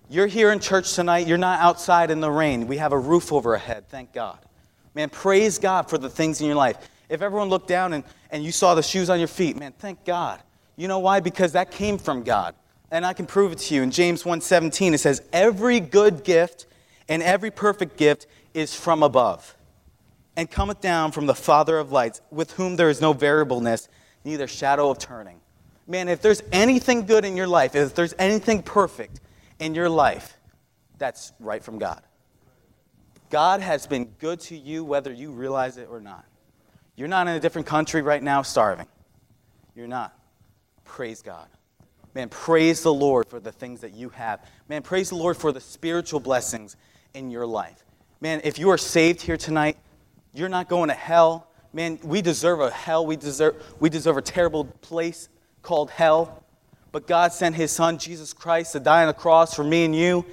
You're 0.09 0.27
here 0.27 0.51
in 0.51 0.59
church 0.59 0.93
tonight, 0.93 1.27
you're 1.27 1.37
not 1.37 1.59
outside 1.59 2.11
in 2.11 2.19
the 2.19 2.29
rain. 2.29 2.67
We 2.67 2.77
have 2.77 2.91
a 2.91 2.99
roof 2.99 3.33
over 3.33 3.53
our 3.53 3.59
head, 3.59 3.89
thank 3.89 4.13
God. 4.13 4.37
Man, 4.93 5.09
praise 5.09 5.57
God 5.57 5.89
for 5.89 5.97
the 5.97 6.09
things 6.09 6.41
in 6.41 6.47
your 6.47 6.55
life. 6.55 6.77
If 7.09 7.21
everyone 7.21 7.49
looked 7.49 7.67
down 7.67 7.93
and, 7.93 8.03
and 8.29 8.43
you 8.43 8.51
saw 8.51 8.75
the 8.75 8.83
shoes 8.83 9.09
on 9.09 9.19
your 9.19 9.27
feet, 9.27 9.57
man, 9.57 9.73
thank 9.77 10.05
God. 10.05 10.41
You 10.75 10.87
know 10.87 10.99
why? 10.99 11.19
Because 11.19 11.53
that 11.53 11.71
came 11.71 11.97
from 11.97 12.23
God. 12.23 12.55
And 12.91 13.05
I 13.05 13.13
can 13.13 13.25
prove 13.25 13.51
it 13.51 13.59
to 13.59 13.75
you. 13.75 13.81
In 13.81 13.91
James 13.91 14.23
1:17 14.23 14.93
it 14.93 14.99
says, 14.99 15.21
"Every 15.33 15.79
good 15.79 16.23
gift 16.23 16.65
and 17.09 17.23
every 17.23 17.51
perfect 17.51 17.97
gift 17.97 18.27
is 18.53 18.73
from 18.73 19.03
above, 19.03 19.55
and 20.37 20.49
cometh 20.49 20.81
down 20.81 21.11
from 21.11 21.25
the 21.25 21.35
Father 21.35 21.77
of 21.77 21.91
lights, 21.91 22.21
with 22.31 22.51
whom 22.51 22.75
there 22.75 22.89
is 22.89 23.01
no 23.01 23.13
variableness, 23.13 23.87
neither 24.23 24.47
shadow 24.47 24.89
of 24.89 24.99
turning. 24.99 25.39
Man, 25.87 26.09
if 26.09 26.21
there's 26.21 26.41
anything 26.51 27.05
good 27.05 27.25
in 27.25 27.37
your 27.37 27.47
life, 27.47 27.75
if 27.75 27.95
there's 27.95 28.15
anything 28.17 28.63
perfect 28.63 29.19
in 29.59 29.75
your 29.75 29.89
life, 29.89 30.37
that's 30.97 31.33
right 31.39 31.63
from 31.63 31.77
God. 31.77 32.01
God 33.29 33.61
has 33.61 33.85
been 33.87 34.05
good 34.19 34.39
to 34.41 34.57
you 34.57 34.83
whether 34.83 35.11
you 35.11 35.31
realize 35.31 35.77
it 35.77 35.87
or 35.89 35.99
not. 35.99 36.25
You're 36.95 37.07
not 37.07 37.27
in 37.27 37.35
a 37.35 37.39
different 37.39 37.67
country 37.67 38.01
right 38.01 38.23
now 38.23 38.41
starving. 38.41 38.87
You're 39.75 39.87
not. 39.87 40.17
Praise 40.85 41.21
God. 41.21 41.47
Man, 42.13 42.29
praise 42.29 42.81
the 42.81 42.93
Lord 42.93 43.27
for 43.27 43.41
the 43.41 43.51
things 43.51 43.81
that 43.81 43.93
you 43.93 44.09
have. 44.09 44.47
Man, 44.69 44.81
praise 44.81 45.09
the 45.09 45.15
Lord 45.15 45.35
for 45.35 45.51
the 45.51 45.59
spiritual 45.59 46.21
blessings 46.21 46.77
in 47.13 47.29
your 47.29 47.45
life. 47.45 47.83
Man, 48.21 48.39
if 48.45 48.57
you 48.57 48.69
are 48.69 48.77
saved 48.77 49.21
here 49.21 49.35
tonight, 49.35 49.77
you're 50.35 50.49
not 50.49 50.67
going 50.67 50.89
to 50.89 50.95
hell. 50.95 51.47
Man, 51.71 51.97
we 52.03 52.21
deserve 52.21 52.59
a 52.59 52.69
hell. 52.69 53.05
We 53.05 53.15
deserve, 53.15 53.55
we 53.79 53.89
deserve 53.89 54.17
a 54.17 54.21
terrible 54.21 54.65
place 54.65 55.29
called 55.61 55.89
hell. 55.89 56.43
But 56.91 57.07
God 57.07 57.33
sent 57.33 57.55
His 57.55 57.71
Son, 57.71 57.97
Jesus 57.97 58.33
Christ, 58.33 58.73
to 58.73 58.79
die 58.79 59.01
on 59.01 59.07
the 59.07 59.13
cross 59.13 59.55
for 59.55 59.63
me 59.63 59.85
and 59.85 59.95
you. 59.95 60.25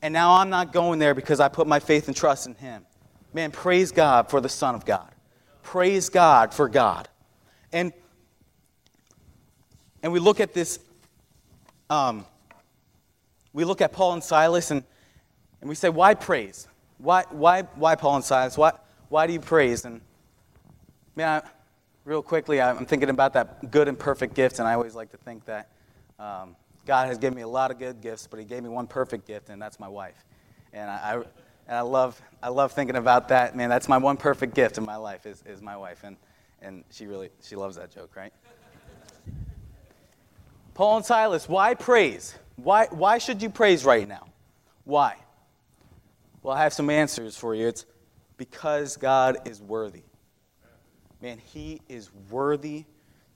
And 0.00 0.12
now 0.12 0.34
I'm 0.34 0.50
not 0.50 0.72
going 0.72 0.98
there 0.98 1.14
because 1.14 1.38
I 1.38 1.48
put 1.48 1.66
my 1.66 1.80
faith 1.80 2.08
and 2.08 2.16
trust 2.16 2.46
in 2.46 2.54
Him. 2.54 2.84
Man, 3.32 3.50
praise 3.50 3.92
God 3.92 4.28
for 4.28 4.40
the 4.40 4.48
Son 4.48 4.74
of 4.74 4.84
God. 4.84 5.10
Praise 5.62 6.08
God 6.08 6.52
for 6.52 6.68
God. 6.68 7.08
And, 7.72 7.92
and 10.02 10.12
we 10.12 10.18
look 10.18 10.40
at 10.40 10.52
this, 10.52 10.78
um, 11.88 12.26
we 13.52 13.64
look 13.64 13.80
at 13.80 13.92
Paul 13.92 14.14
and 14.14 14.24
Silas 14.24 14.70
and, 14.70 14.82
and 15.60 15.68
we 15.68 15.74
say, 15.74 15.88
why 15.88 16.14
praise? 16.14 16.68
Why, 16.98 17.24
why, 17.30 17.62
why 17.62 17.94
Paul 17.94 18.16
and 18.16 18.24
Silas? 18.24 18.58
Why, 18.58 18.72
why 19.12 19.26
do 19.26 19.34
you 19.34 19.40
praise? 19.40 19.84
And 19.84 20.00
man, 21.16 21.42
I, 21.42 21.48
real 22.06 22.22
quickly, 22.22 22.62
I'm 22.62 22.86
thinking 22.86 23.10
about 23.10 23.34
that 23.34 23.70
good 23.70 23.86
and 23.86 23.98
perfect 23.98 24.34
gift, 24.34 24.58
and 24.58 24.66
I 24.66 24.72
always 24.72 24.94
like 24.94 25.10
to 25.10 25.18
think 25.18 25.44
that 25.44 25.68
um, 26.18 26.56
God 26.86 27.08
has 27.08 27.18
given 27.18 27.36
me 27.36 27.42
a 27.42 27.48
lot 27.48 27.70
of 27.70 27.78
good 27.78 28.00
gifts, 28.00 28.26
but 28.26 28.38
He 28.38 28.46
gave 28.46 28.62
me 28.62 28.70
one 28.70 28.86
perfect 28.86 29.26
gift, 29.26 29.50
and 29.50 29.60
that's 29.60 29.78
my 29.78 29.88
wife. 29.88 30.24
And 30.72 30.90
I, 30.90 30.94
I 30.94 31.22
And 31.68 31.76
I 31.76 31.82
love, 31.82 32.20
I 32.42 32.48
love 32.48 32.72
thinking 32.72 32.96
about 32.96 33.28
that. 33.28 33.54
Man, 33.54 33.70
that's 33.70 33.88
my 33.88 33.98
one 33.98 34.16
perfect 34.16 34.54
gift 34.54 34.78
in 34.78 34.84
my 34.84 34.96
life 34.96 35.26
is, 35.26 35.42
is 35.46 35.62
my 35.62 35.76
wife. 35.76 36.02
And, 36.02 36.16
and 36.60 36.82
she 36.90 37.06
really, 37.06 37.30
she 37.40 37.54
loves 37.54 37.76
that 37.76 37.94
joke, 37.94 38.16
right? 38.16 38.32
Paul 40.74 40.96
and 40.96 41.06
Silas, 41.06 41.48
why 41.48 41.74
praise? 41.74 42.34
Why, 42.56 42.86
why 42.90 43.18
should 43.18 43.42
you 43.42 43.50
praise 43.50 43.84
right 43.84 44.08
now? 44.08 44.26
Why? 44.84 45.16
Well, 46.42 46.56
I 46.56 46.62
have 46.62 46.72
some 46.72 46.90
answers 46.90 47.36
for 47.36 47.54
you. 47.54 47.68
It's 47.68 47.84
because 48.42 48.96
God 48.96 49.36
is 49.48 49.62
worthy. 49.62 50.02
Man, 51.20 51.38
He 51.38 51.80
is 51.88 52.10
worthy 52.28 52.86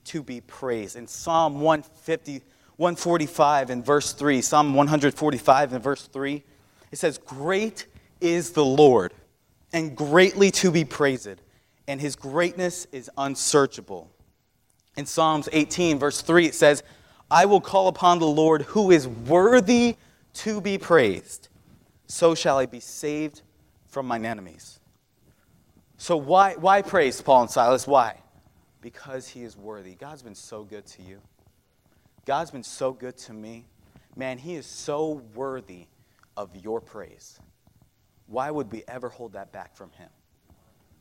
to 0.07 0.21
be 0.21 0.41
praised. 0.41 0.97
In 0.97 1.07
Psalm 1.07 1.61
150, 1.61 2.43
145 2.75 3.71
and 3.71 3.87
verse 3.87 4.13
3, 4.15 4.43
Psalm 4.43 4.75
145 4.75 5.75
and 5.75 5.85
verse 5.85 6.09
3, 6.09 6.43
it 6.91 6.99
says, 6.99 7.19
Great 7.19 7.87
is 8.21 8.51
the 8.51 8.65
Lord, 8.65 9.15
and 9.73 9.97
greatly 9.97 10.51
to 10.51 10.73
be 10.73 10.85
praised, 10.85 11.41
and 11.87 12.01
his 12.01 12.17
greatness 12.17 12.89
is 12.91 13.09
unsearchable. 13.17 14.11
In 14.97 15.07
Psalms 15.07 15.49
18, 15.53 16.01
verse 16.01 16.21
3, 16.21 16.47
it 16.47 16.55
says, 16.57 16.83
I 17.31 17.45
will 17.45 17.61
call 17.61 17.87
upon 17.87 18.19
the 18.19 18.27
Lord 18.27 18.63
who 18.63 18.91
is 18.91 19.07
worthy 19.07 19.99
to 20.35 20.61
be 20.61 20.79
praised. 20.79 21.47
So 22.09 22.35
shall 22.35 22.59
I 22.59 22.67
be 22.67 22.81
saved 22.81 23.43
from 23.87 24.07
mine 24.09 24.27
enemies. 24.27 24.81
So, 25.99 26.17
why, 26.17 26.55
why 26.55 26.83
praise 26.83 27.21
Paul 27.23 27.43
and 27.43 27.50
Silas? 27.50 27.87
Why? 27.87 28.21
Because 28.81 29.29
he 29.29 29.43
is 29.43 29.57
worthy. 29.57 29.95
God's 29.95 30.23
been 30.23 30.35
so 30.35 30.62
good 30.62 30.87
to 30.87 31.03
you. 31.03 31.21
God's 32.26 32.50
been 32.50 32.62
so 32.62 32.93
good 32.93 33.17
to 33.19 33.33
me. 33.33 33.67
Man, 34.15 34.38
he 34.38 34.55
is 34.55 34.67
so 34.67 35.23
worthy 35.35 35.87
of 36.37 36.55
your 36.57 36.81
praise. 36.81 37.38
Why 38.26 38.50
would 38.50 38.71
we 38.73 38.83
ever 38.88 39.09
hold 39.09 39.33
that 39.33 39.53
back 39.53 39.76
from 39.76 39.91
him? 39.93 40.09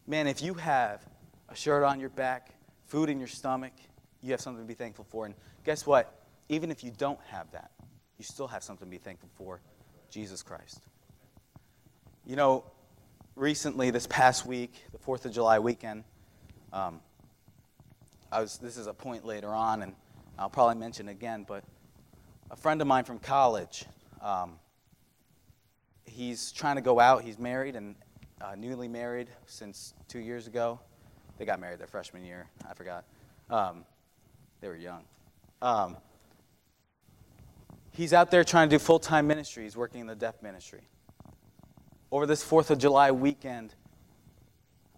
Man, 0.07 0.27
if 0.27 0.41
you 0.41 0.53
have 0.53 1.01
a 1.49 1.55
shirt 1.55 1.83
on 1.83 1.99
your 1.99 2.09
back, 2.09 2.51
food 2.85 3.09
in 3.09 3.19
your 3.19 3.27
stomach, 3.27 3.73
you 4.21 4.31
have 4.31 4.41
something 4.41 4.63
to 4.63 4.67
be 4.67 4.75
thankful 4.75 5.05
for. 5.09 5.25
And 5.25 5.35
guess 5.63 5.85
what? 5.85 6.25
Even 6.49 6.71
if 6.71 6.83
you 6.83 6.91
don't 6.91 7.19
have 7.29 7.51
that, 7.51 7.71
you 8.17 8.23
still 8.23 8.47
have 8.47 8.63
something 8.63 8.87
to 8.87 8.91
be 8.91 8.97
thankful 8.97 9.29
for 9.33 9.61
Jesus 10.09 10.43
Christ. 10.43 10.81
You 12.25 12.35
know, 12.35 12.63
recently, 13.35 13.91
this 13.91 14.07
past 14.07 14.45
week, 14.45 14.73
the 14.91 14.97
4th 14.97 15.25
of 15.25 15.33
July 15.33 15.59
weekend, 15.59 16.03
um, 16.71 17.01
I 18.31 18.41
was, 18.41 18.57
this 18.57 18.77
is 18.77 18.87
a 18.87 18.93
point 18.93 19.25
later 19.25 19.49
on, 19.49 19.81
and 19.81 19.93
I'll 20.39 20.49
probably 20.49 20.75
mention 20.75 21.09
again, 21.09 21.45
but 21.47 21.63
a 22.49 22.55
friend 22.55 22.81
of 22.81 22.87
mine 22.87 23.03
from 23.03 23.19
college, 23.19 23.85
um, 24.21 24.53
he's 26.05 26.51
trying 26.51 26.75
to 26.75 26.81
go 26.81 26.99
out. 26.99 27.23
He's 27.23 27.37
married 27.37 27.75
and 27.75 27.95
uh, 28.41 28.55
newly 28.55 28.87
married 28.87 29.27
since 29.45 29.93
two 30.07 30.19
years 30.19 30.47
ago. 30.47 30.79
They 31.37 31.45
got 31.45 31.59
married 31.59 31.79
their 31.79 31.87
freshman 31.87 32.23
year. 32.23 32.47
I 32.69 32.73
forgot. 32.73 33.05
Um, 33.49 33.85
they 34.61 34.67
were 34.67 34.75
young. 34.75 35.03
Um, 35.61 35.97
he's 37.91 38.13
out 38.13 38.31
there 38.31 38.43
trying 38.43 38.69
to 38.69 38.75
do 38.75 38.79
full 38.79 38.99
time 38.99 39.27
ministry. 39.27 39.63
He's 39.63 39.77
working 39.77 40.01
in 40.01 40.07
the 40.07 40.15
deaf 40.15 40.41
ministry. 40.41 40.81
Over 42.15 42.25
this 42.25 42.45
4th 42.45 42.69
of 42.69 42.77
July 42.77 43.11
weekend, 43.11 43.75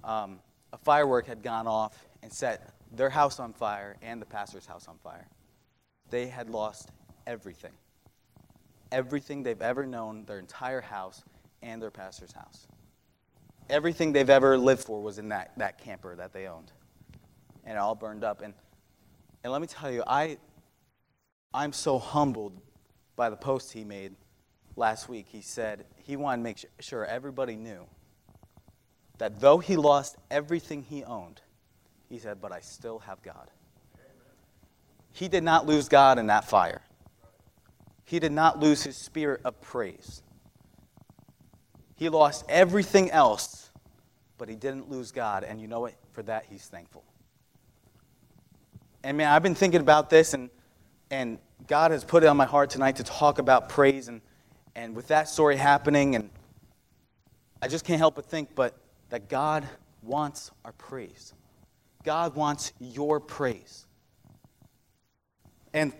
um, 0.03 0.37
a 0.71 0.77
firework 0.77 1.25
had 1.25 1.41
gone 1.41 1.65
off 1.65 2.05
and 2.21 2.31
set 2.31 2.75
their 2.91 3.09
house 3.09 3.39
on 3.39 3.53
fire 3.53 3.97
and 4.03 4.21
the 4.21 4.25
pastor's 4.27 4.67
house 4.67 4.87
on 4.87 4.99
fire. 4.99 5.27
They 6.11 6.27
had 6.27 6.51
lost 6.51 6.91
everything. 7.25 7.71
Everything 8.91 9.41
they've 9.41 9.63
ever 9.63 9.87
known, 9.87 10.25
their 10.25 10.37
entire 10.37 10.79
house 10.79 11.23
and 11.63 11.81
their 11.81 11.89
pastor's 11.89 12.33
house. 12.33 12.67
Everything 13.67 14.13
they've 14.13 14.29
ever 14.29 14.55
lived 14.55 14.83
for 14.83 15.01
was 15.01 15.17
in 15.17 15.29
that, 15.29 15.53
that 15.57 15.79
camper 15.79 16.15
that 16.15 16.33
they 16.33 16.45
owned. 16.45 16.71
And 17.65 17.77
it 17.77 17.79
all 17.79 17.95
burned 17.95 18.23
up. 18.23 18.43
And, 18.43 18.53
and 19.43 19.51
let 19.51 19.59
me 19.59 19.67
tell 19.67 19.89
you, 19.89 20.03
I, 20.05 20.37
I'm 21.51 21.73
so 21.73 21.97
humbled 21.97 22.61
by 23.15 23.31
the 23.31 23.37
post 23.37 23.73
he 23.73 23.83
made 23.83 24.13
last 24.77 25.09
week. 25.09 25.25
He 25.27 25.41
said 25.41 25.85
he 25.97 26.15
wanted 26.15 26.37
to 26.37 26.43
make 26.43 26.65
sure 26.79 27.05
everybody 27.05 27.55
knew 27.55 27.85
that 29.17 29.39
though 29.39 29.57
he 29.57 29.75
lost 29.75 30.15
everything 30.29 30.83
he 30.83 31.03
owned, 31.03 31.41
he 32.07 32.19
said, 32.19 32.39
but 32.39 32.51
I 32.51 32.61
still 32.61 32.99
have 32.99 33.21
God. 33.21 33.49
He 35.11 35.27
did 35.27 35.43
not 35.43 35.65
lose 35.65 35.89
God 35.89 36.19
in 36.19 36.27
that 36.27 36.45
fire. 36.45 36.81
He 38.05 38.19
did 38.19 38.31
not 38.31 38.59
lose 38.59 38.83
his 38.83 38.95
spirit 38.95 39.41
of 39.43 39.59
praise. 39.59 40.21
He 41.95 42.07
lost 42.09 42.45
everything 42.47 43.09
else, 43.09 43.71
but 44.37 44.47
he 44.47 44.55
didn't 44.55 44.89
lose 44.89 45.11
God. 45.11 45.43
And 45.43 45.59
you 45.59 45.67
know 45.67 45.79
what? 45.79 45.95
For 46.11 46.21
that, 46.23 46.45
he's 46.47 46.67
thankful. 46.67 47.03
And 49.03 49.17
man, 49.17 49.29
I've 49.29 49.43
been 49.43 49.55
thinking 49.55 49.81
about 49.81 50.09
this, 50.09 50.35
and, 50.35 50.49
and 51.09 51.39
God 51.65 51.91
has 51.91 52.03
put 52.03 52.23
it 52.23 52.27
on 52.27 52.37
my 52.37 52.45
heart 52.45 52.69
tonight 52.69 52.97
to 52.97 53.03
talk 53.03 53.39
about 53.39 53.69
praise. 53.69 54.07
And, 54.07 54.21
and 54.77 54.95
with 54.95 55.07
that 55.07 55.27
story 55.27 55.57
happening, 55.57 56.15
and 56.15 56.29
I 57.61 57.67
just 57.67 57.83
can't 57.83 57.97
help 57.97 58.15
but 58.15 58.25
think, 58.25 58.53
but 58.53 58.77
that 59.09 59.27
God 59.27 59.67
wants 60.03 60.51
our 60.63 60.71
praise. 60.71 61.33
God 62.03 62.35
wants 62.35 62.71
your 62.79 63.19
praise. 63.19 63.87
And 65.73 65.91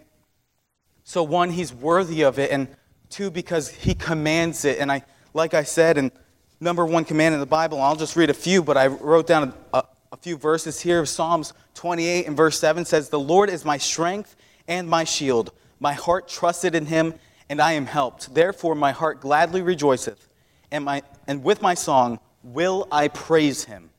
so, 1.03 1.23
one, 1.23 1.49
he's 1.49 1.73
worthy 1.73 2.21
of 2.21 2.37
it, 2.37 2.51
and 2.51 2.67
two, 3.09 3.31
because 3.31 3.69
he 3.69 3.95
commands 3.95 4.63
it. 4.63 4.77
And 4.77 4.91
I, 4.91 5.03
like 5.33 5.55
I 5.55 5.63
said, 5.63 5.97
and 5.97 6.11
number 6.59 6.85
one 6.85 7.03
command 7.03 7.33
in 7.33 7.39
the 7.39 7.47
Bible, 7.47 7.81
I'll 7.81 7.95
just 7.95 8.15
read 8.15 8.29
a 8.29 8.35
few, 8.35 8.61
but 8.61 8.77
I 8.77 8.87
wrote 8.87 9.25
down 9.25 9.53
a, 9.73 9.83
a, 10.11 10.17
few 10.17 10.37
verses 10.37 10.79
here. 10.79 11.03
Psalms 11.05 11.53
28 11.73 12.27
and 12.27 12.37
verse 12.37 12.59
7 12.59 12.85
says, 12.85 13.09
The 13.09 13.19
Lord 13.19 13.49
is 13.49 13.65
my 13.65 13.77
strength 13.77 14.35
and 14.67 14.87
my 14.87 15.03
shield. 15.03 15.51
My 15.79 15.93
heart 15.93 16.27
trusted 16.27 16.75
in 16.75 16.85
him, 16.85 17.15
and 17.49 17.61
I 17.61 17.73
am 17.73 17.85
helped. 17.85 18.33
Therefore, 18.33 18.75
my 18.75 18.91
heart 18.91 19.21
gladly 19.21 19.61
rejoiceth, 19.61 20.27
and, 20.71 20.85
my, 20.85 21.01
and 21.27 21.43
with 21.43 21.61
my 21.61 21.73
song 21.73 22.19
will 22.43 22.87
I 22.91 23.07
praise 23.07 23.65
him. 23.65 23.89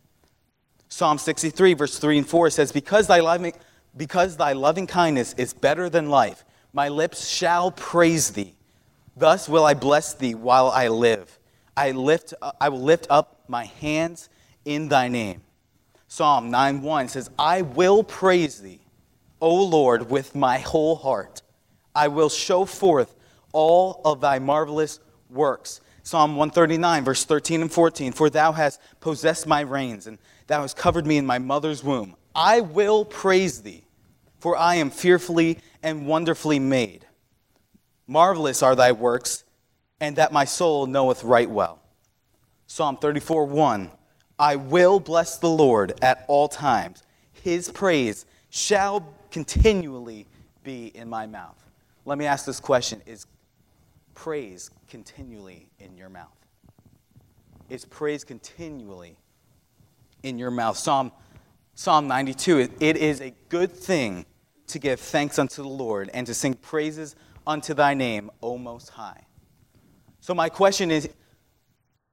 Psalm 0.88 1.18
63, 1.18 1.74
verse 1.74 1.98
3 1.98 2.18
and 2.18 2.28
4 2.28 2.50
says, 2.50 2.72
Because 2.72 3.06
thy 3.06 3.20
loving, 3.20 3.52
because 3.96 4.36
thy 4.36 4.52
loving 4.52 4.86
kindness 4.86 5.34
is 5.36 5.52
better 5.52 5.88
than 5.88 6.08
life, 6.08 6.44
my 6.72 6.88
lips 6.88 7.28
shall 7.28 7.70
praise 7.70 8.30
thee. 8.30 8.54
Thus 9.16 9.48
will 9.48 9.64
I 9.64 9.74
bless 9.74 10.14
thee 10.14 10.34
while 10.34 10.68
I 10.68 10.88
live. 10.88 11.38
I, 11.76 11.92
lift, 11.92 12.34
I 12.60 12.68
will 12.68 12.82
lift 12.82 13.06
up 13.10 13.44
my 13.48 13.64
hands 13.64 14.28
in 14.64 14.88
thy 14.88 15.08
name. 15.08 15.42
Psalm 16.08 16.50
9 16.50 16.82
1 16.82 17.08
says, 17.08 17.30
I 17.38 17.62
will 17.62 18.02
praise 18.02 18.60
thee, 18.60 18.80
O 19.40 19.62
Lord, 19.64 20.10
with 20.10 20.34
my 20.34 20.58
whole 20.58 20.96
heart. 20.96 21.42
I 21.94 22.08
will 22.08 22.28
show 22.28 22.64
forth 22.64 23.14
all 23.52 24.00
of 24.04 24.20
thy 24.20 24.38
marvelous 24.38 25.00
works. 25.30 25.80
Psalm 26.02 26.36
139, 26.36 27.04
verse 27.04 27.24
13 27.24 27.62
and 27.62 27.72
14 27.72 28.12
For 28.12 28.30
thou 28.30 28.52
hast 28.52 28.80
possessed 29.00 29.46
my 29.46 29.60
reins, 29.60 30.06
and 30.06 30.18
thou 30.46 30.62
hast 30.62 30.76
covered 30.76 31.06
me 31.06 31.18
in 31.18 31.26
my 31.26 31.38
mother's 31.38 31.84
womb. 31.84 32.16
I 32.34 32.60
will 32.60 33.04
praise 33.04 33.62
thee, 33.62 33.84
for 34.38 34.56
I 34.56 34.76
am 34.76 34.90
fearfully 34.90 35.58
and 35.82 36.06
wonderfully 36.06 36.58
made. 36.58 37.06
Marvelous 38.06 38.62
are 38.62 38.74
thy 38.74 38.92
works, 38.92 39.44
and 40.00 40.16
that 40.16 40.32
my 40.32 40.44
soul 40.44 40.86
knoweth 40.86 41.24
right 41.24 41.50
well. 41.50 41.80
Psalm 42.66 42.96
34, 42.96 43.44
1 43.46 43.90
I 44.38 44.56
will 44.56 45.00
bless 45.00 45.38
the 45.38 45.48
Lord 45.48 45.94
at 46.00 46.24
all 46.28 46.48
times. 46.48 47.02
His 47.32 47.70
praise 47.70 48.24
shall 48.50 49.14
continually 49.30 50.26
be 50.62 50.92
in 50.94 51.08
my 51.08 51.26
mouth. 51.26 51.56
Let 52.04 52.18
me 52.18 52.26
ask 52.26 52.46
this 52.46 52.60
question 52.60 53.02
Is 53.04 53.26
praise 54.18 54.68
continually 54.88 55.68
in 55.78 55.96
your 55.96 56.08
mouth? 56.08 56.36
It's 57.70 57.84
praise 57.84 58.24
continually 58.24 59.16
in 60.24 60.40
your 60.40 60.50
mouth? 60.50 60.76
Psalm, 60.76 61.12
Psalm 61.76 62.08
92 62.08 62.58
it, 62.58 62.72
it 62.80 62.96
is 62.96 63.20
a 63.20 63.32
good 63.48 63.70
thing 63.70 64.26
to 64.66 64.80
give 64.80 64.98
thanks 64.98 65.38
unto 65.38 65.62
the 65.62 65.68
Lord 65.68 66.10
and 66.12 66.26
to 66.26 66.34
sing 66.34 66.54
praises 66.54 67.14
unto 67.46 67.74
thy 67.74 67.94
name, 67.94 68.28
O 68.42 68.58
Most 68.58 68.88
High. 68.88 69.24
So, 70.20 70.34
my 70.34 70.48
question 70.48 70.90
is 70.90 71.08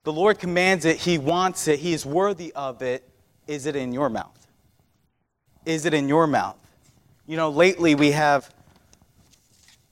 the 0.04 0.14
Lord 0.14 0.38
commands 0.38 0.86
it, 0.86 0.98
He 0.98 1.18
wants 1.18 1.68
it, 1.68 1.80
He 1.80 1.92
is 1.92 2.06
worthy 2.06 2.54
of 2.54 2.84
it. 2.84 3.04
Is 3.48 3.66
it 3.66 3.76
in 3.76 3.92
your 3.92 4.10
mouth? 4.10 4.46
Is 5.66 5.86
it 5.86 5.94
in 5.96 6.08
your 6.08 6.28
mouth? 6.28 6.60
You 7.26 7.36
know, 7.36 7.50
lately 7.50 7.96
we 7.96 8.12
have, 8.12 8.54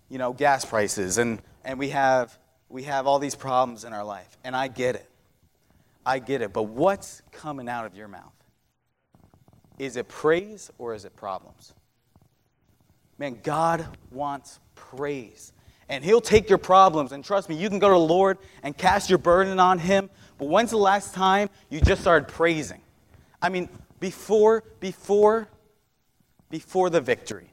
you 0.09 0.19
know, 0.19 0.31
gas 0.31 0.63
prices 0.63 1.17
and 1.17 1.41
and 1.63 1.79
we 1.79 1.89
have 1.89 2.37
we 2.69 2.83
have 2.83 3.07
all 3.07 3.19
these 3.19 3.35
problems 3.35 3.83
in 3.83 3.93
our 3.93 4.03
life 4.03 4.37
and 4.43 4.55
i 4.55 4.67
get 4.67 4.95
it 4.95 5.09
i 6.05 6.19
get 6.19 6.41
it 6.41 6.53
but 6.53 6.63
what's 6.63 7.21
coming 7.31 7.69
out 7.69 7.85
of 7.85 7.95
your 7.95 8.07
mouth 8.07 8.33
is 9.79 9.97
it 9.97 10.07
praise 10.07 10.71
or 10.77 10.93
is 10.93 11.05
it 11.05 11.15
problems 11.15 11.73
man 13.17 13.37
god 13.43 13.85
wants 14.11 14.59
praise 14.75 15.53
And 15.89 16.03
He'll 16.03 16.21
take 16.21 16.49
your 16.49 16.57
problems. 16.57 17.11
And 17.11 17.23
trust 17.23 17.49
me, 17.49 17.55
you 17.55 17.69
can 17.69 17.79
go 17.79 17.89
to 17.89 17.93
the 17.93 17.99
Lord 17.99 18.37
and 18.63 18.77
cast 18.77 19.09
your 19.09 19.19
burden 19.19 19.59
on 19.59 19.79
Him. 19.79 20.09
But 20.37 20.47
when's 20.47 20.71
the 20.71 20.77
last 20.77 21.13
time 21.13 21.49
you 21.69 21.81
just 21.81 22.01
started 22.01 22.27
praising? 22.27 22.81
I 23.41 23.49
mean, 23.49 23.69
before, 23.99 24.63
before, 24.79 25.49
before 26.49 26.89
the 26.89 27.01
victory. 27.01 27.51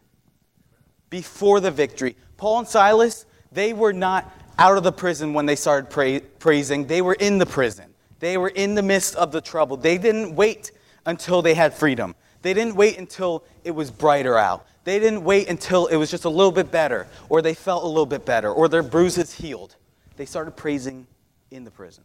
Before 1.10 1.60
the 1.60 1.70
victory. 1.70 2.16
Paul 2.36 2.60
and 2.60 2.68
Silas, 2.68 3.26
they 3.52 3.72
were 3.72 3.92
not 3.92 4.30
out 4.58 4.76
of 4.76 4.82
the 4.82 4.92
prison 4.92 5.32
when 5.34 5.46
they 5.46 5.56
started 5.56 5.90
pra- 5.90 6.20
praising. 6.38 6.86
They 6.86 7.02
were 7.02 7.14
in 7.14 7.38
the 7.38 7.46
prison. 7.46 7.94
They 8.18 8.36
were 8.36 8.48
in 8.48 8.74
the 8.74 8.82
midst 8.82 9.16
of 9.16 9.32
the 9.32 9.40
trouble. 9.40 9.76
They 9.76 9.98
didn't 9.98 10.36
wait 10.36 10.72
until 11.06 11.42
they 11.42 11.54
had 11.54 11.72
freedom. 11.72 12.14
They 12.42 12.54
didn't 12.54 12.76
wait 12.76 12.98
until 12.98 13.44
it 13.64 13.70
was 13.72 13.90
brighter 13.90 14.36
out. 14.36 14.66
They 14.84 14.98
didn't 14.98 15.24
wait 15.24 15.48
until 15.48 15.86
it 15.86 15.96
was 15.96 16.10
just 16.10 16.24
a 16.24 16.28
little 16.30 16.52
bit 16.52 16.70
better, 16.70 17.06
or 17.28 17.42
they 17.42 17.54
felt 17.54 17.84
a 17.84 17.86
little 17.86 18.06
bit 18.06 18.24
better, 18.24 18.52
or 18.52 18.68
their 18.68 18.82
bruises 18.82 19.32
healed. 19.32 19.76
They 20.16 20.26
started 20.26 20.52
praising 20.52 21.06
in 21.50 21.64
the 21.64 21.70
prison. 21.70 22.04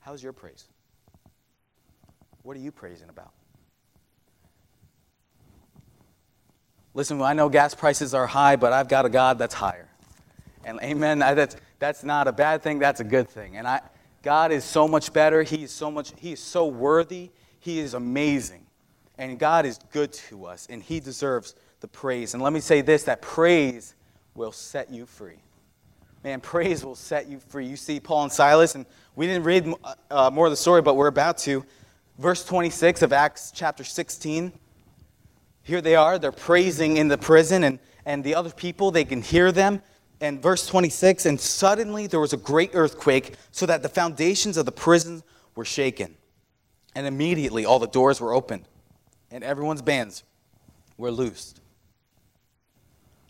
How's 0.00 0.22
your 0.22 0.32
praise? 0.32 0.64
What 2.42 2.56
are 2.56 2.60
you 2.60 2.72
praising 2.72 3.08
about? 3.08 3.32
Listen, 6.94 7.20
I 7.20 7.34
know 7.34 7.48
gas 7.48 7.74
prices 7.74 8.14
are 8.14 8.26
high, 8.26 8.56
but 8.56 8.72
I've 8.72 8.88
got 8.88 9.04
a 9.04 9.08
God 9.08 9.38
that's 9.38 9.54
higher. 9.54 9.87
And 10.68 10.78
amen, 10.82 11.20
that's, 11.20 11.56
that's 11.78 12.04
not 12.04 12.28
a 12.28 12.32
bad 12.32 12.62
thing, 12.62 12.78
that's 12.78 13.00
a 13.00 13.04
good 13.04 13.26
thing. 13.26 13.56
And 13.56 13.66
I, 13.66 13.80
God 14.22 14.52
is 14.52 14.64
so 14.64 14.86
much 14.86 15.14
better. 15.14 15.42
He 15.42 15.62
is 15.62 15.70
so 15.70 15.90
much, 15.90 16.12
He 16.18 16.32
is 16.32 16.40
so 16.40 16.66
worthy. 16.66 17.30
He 17.58 17.78
is 17.78 17.94
amazing. 17.94 18.66
And 19.16 19.38
God 19.38 19.64
is 19.64 19.80
good 19.92 20.12
to 20.12 20.44
us, 20.44 20.66
and 20.68 20.82
He 20.82 21.00
deserves 21.00 21.54
the 21.80 21.88
praise. 21.88 22.34
And 22.34 22.42
let 22.42 22.52
me 22.52 22.60
say 22.60 22.82
this 22.82 23.04
that 23.04 23.22
praise 23.22 23.94
will 24.34 24.52
set 24.52 24.90
you 24.90 25.06
free. 25.06 25.38
Man, 26.22 26.38
praise 26.42 26.84
will 26.84 26.94
set 26.94 27.28
you 27.28 27.40
free. 27.40 27.66
You 27.66 27.76
see 27.76 27.98
Paul 27.98 28.24
and 28.24 28.32
Silas, 28.32 28.74
and 28.74 28.84
we 29.16 29.26
didn't 29.26 29.44
read 29.44 29.72
uh, 30.10 30.30
more 30.30 30.46
of 30.46 30.52
the 30.52 30.56
story, 30.56 30.82
but 30.82 30.96
we're 30.96 31.06
about 31.06 31.38
to. 31.38 31.64
Verse 32.18 32.44
26 32.44 33.00
of 33.00 33.14
Acts 33.14 33.52
chapter 33.54 33.84
16. 33.84 34.52
Here 35.62 35.80
they 35.80 35.96
are, 35.96 36.18
they're 36.18 36.30
praising 36.30 36.98
in 36.98 37.08
the 37.08 37.16
prison, 37.16 37.64
and, 37.64 37.78
and 38.04 38.22
the 38.22 38.34
other 38.34 38.50
people, 38.50 38.90
they 38.90 39.06
can 39.06 39.22
hear 39.22 39.50
them. 39.50 39.80
And 40.20 40.42
verse 40.42 40.66
26 40.66 41.26
And 41.26 41.40
suddenly 41.40 42.06
there 42.06 42.20
was 42.20 42.32
a 42.32 42.38
great 42.38 42.70
earthquake, 42.74 43.34
so 43.50 43.66
that 43.66 43.82
the 43.82 43.88
foundations 43.88 44.56
of 44.56 44.66
the 44.66 44.72
prison 44.72 45.22
were 45.54 45.64
shaken. 45.64 46.16
And 46.94 47.06
immediately 47.06 47.64
all 47.64 47.78
the 47.78 47.86
doors 47.86 48.20
were 48.20 48.32
opened, 48.32 48.64
and 49.30 49.44
everyone's 49.44 49.82
bands 49.82 50.24
were 50.96 51.10
loosed. 51.10 51.60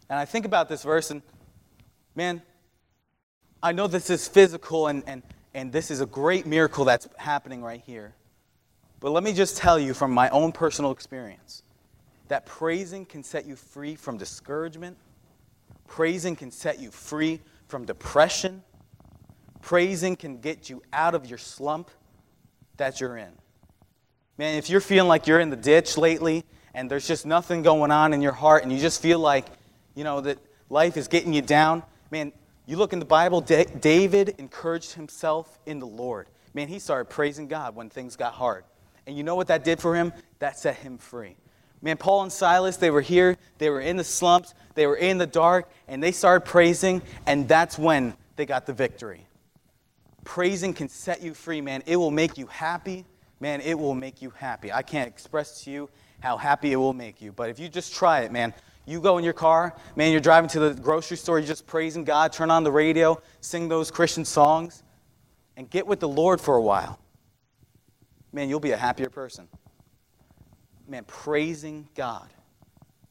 And 0.09 0.19
I 0.19 0.25
think 0.25 0.47
about 0.47 0.69
this 0.69 0.83
verse, 0.83 1.11
and 1.11 1.21
man, 2.15 2.41
I 3.63 3.73
know 3.73 3.87
this 3.89 4.09
is 4.09 4.27
physical, 4.27 4.87
and, 4.87 5.03
and, 5.07 5.23
and 5.53 5.73
this 5.73 5.91
is 5.91 6.01
a 6.01 6.07
great 6.07 6.47
miracle 6.47 6.85
that's 6.85 7.09
happening 7.19 7.63
right 7.63 7.83
here. 7.85 8.15
But 9.01 9.11
let 9.11 9.23
me 9.23 9.33
just 9.33 9.57
tell 9.57 9.79
you 9.79 9.93
from 9.95 10.13
my 10.13 10.29
own 10.31 10.53
personal 10.53 10.91
experience 10.93 11.63
that 12.29 12.47
praising 12.47 13.05
can 13.05 13.23
set 13.23 13.47
you 13.47 13.57
free 13.57 13.95
from 13.97 14.17
discouragement, 14.19 14.97
praising 15.89 16.37
can 16.37 16.51
set 16.51 16.79
you 16.79 16.91
free 16.91 17.41
from 17.67 17.85
depression, 17.85 18.63
praising 19.61 20.15
can 20.15 20.41
get 20.41 20.71
you 20.71 20.83
out 20.93 21.15
of 21.15 21.27
your 21.27 21.39
slump 21.39 21.91
that 22.77 23.01
you're 23.01 23.17
in. 23.17 23.33
Man, 24.37 24.57
if 24.57 24.71
you're 24.71 24.81
feeling 24.81 25.09
like 25.09 25.27
you're 25.27 25.41
in 25.41 25.51
the 25.51 25.57
ditch 25.57 25.99
lately 25.99 26.45
and 26.73 26.89
there's 26.89 27.09
just 27.09 27.27
nothing 27.27 27.63
going 27.63 27.91
on 27.91 28.13
in 28.13 28.23
your 28.23 28.33
heart 28.33 28.63
and 28.63 28.73
you 28.73 28.79
just 28.79 29.03
feel 29.03 29.19
like, 29.19 29.47
you 29.97 30.05
know, 30.05 30.21
that 30.21 30.39
life 30.71 30.97
is 30.97 31.09
getting 31.09 31.33
you 31.33 31.43
down, 31.43 31.83
man, 32.13 32.33
you 32.67 32.77
look 32.77 32.93
in 32.93 32.99
the 33.01 33.05
Bible, 33.05 33.41
David 33.41 34.35
encouraged 34.39 34.93
himself 34.93 35.59
in 35.67 35.79
the 35.81 35.87
Lord. 35.87 36.29
Man, 36.55 36.69
he 36.69 36.79
started 36.79 37.07
praising 37.07 37.49
God 37.49 37.75
when 37.75 37.91
things 37.91 38.15
got 38.15 38.35
hard. 38.35 38.65
And 39.07 39.17
you 39.17 39.23
know 39.23 39.35
what 39.35 39.49
that 39.49 39.65
did 39.65 39.81
for 39.81 39.97
him? 39.97 40.13
That 40.39 40.59
set 40.59 40.77
him 40.77 40.99
free. 40.99 41.37
Man, 41.81 41.97
Paul 41.97 42.23
and 42.23 42.33
Silas, 42.33 42.77
they 42.77 42.91
were 42.91 43.01
here, 43.01 43.37
they 43.59 43.71
were 43.71 43.81
in 43.81 43.97
the 43.97 44.05
slumps, 44.05 44.55
they 44.75 44.87
were 44.87 44.97
in 44.97 45.19
the 45.19 45.27
dark, 45.27 45.71
and 45.87 46.03
they 46.03 46.13
started 46.13 46.45
praising, 46.45 47.03
and 47.27 47.47
that's 47.47 47.79
when 47.79 48.15
they 48.37 48.47
got 48.47 48.67
the 48.67 48.73
victory. 48.73 49.27
Praising 50.25 50.75
can 50.75 50.89
set 50.89 51.23
you 51.23 51.35
free, 51.35 51.61
man. 51.61 51.83
It 51.87 51.97
will 51.97 52.11
make 52.11 52.37
you 52.37 52.47
happy. 52.47 53.05
Man, 53.41 53.61
it 53.61 53.79
will 53.79 53.95
make 53.95 54.21
you 54.21 54.31
happy. 54.31 54.73
I 54.73 54.83
can't 54.83 55.09
express 55.09 55.63
to 55.65 55.71
you 55.71 55.89
how 56.21 56.37
happy 56.37 56.73
it 56.73 56.77
will 56.77 56.93
make 56.93 57.23
you, 57.23 57.31
but 57.31 57.49
if 57.49 57.61
you 57.61 57.69
just 57.69 57.95
try 57.95 58.21
it, 58.23 58.33
man, 58.33 58.53
you 58.85 59.01
go 59.01 59.19
in 59.19 59.25
your 59.25 59.33
car, 59.35 59.77
man, 59.95 60.11
you're 60.11 60.21
driving 60.21 60.49
to 60.51 60.59
the 60.59 60.75
grocery 60.75 61.17
store, 61.17 61.39
you're 61.39 61.47
just 61.47 61.67
praising 61.67 62.03
God, 62.03 62.33
turn 62.33 62.51
on 62.51 62.65
the 62.65 62.73
radio, 62.73 63.21
sing 63.41 63.69
those 63.69 63.91
Christian 63.91 64.25
songs, 64.25 64.83
and 65.57 65.71
get 65.71 65.87
with 65.87 66.01
the 66.01 66.09
Lord 66.09 66.41
for 66.41 66.57
a 66.57 66.63
while. 66.63 66.99
Man, 68.33 68.49
you'll 68.49 68.61
be 68.61 68.73
a 68.73 68.77
happier 68.77 69.11
person. 69.11 69.47
Man, 70.89 71.05
praising 71.05 71.87
God. 71.95 72.29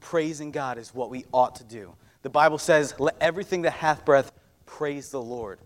Praising 0.02 0.52
God 0.52 0.78
is 0.78 0.94
what 0.94 1.10
we 1.10 1.26
ought 1.32 1.56
to 1.58 1.64
do. 1.64 1.94
The 2.24 2.30
Bible 2.30 2.58
says, 2.58 2.96
let 3.00 3.16
everything 3.22 3.62
that 3.62 3.72
hath 3.72 4.04
breath 4.04 4.32
praise 4.66 5.10
the 5.10 5.22
Lord. 5.22 5.60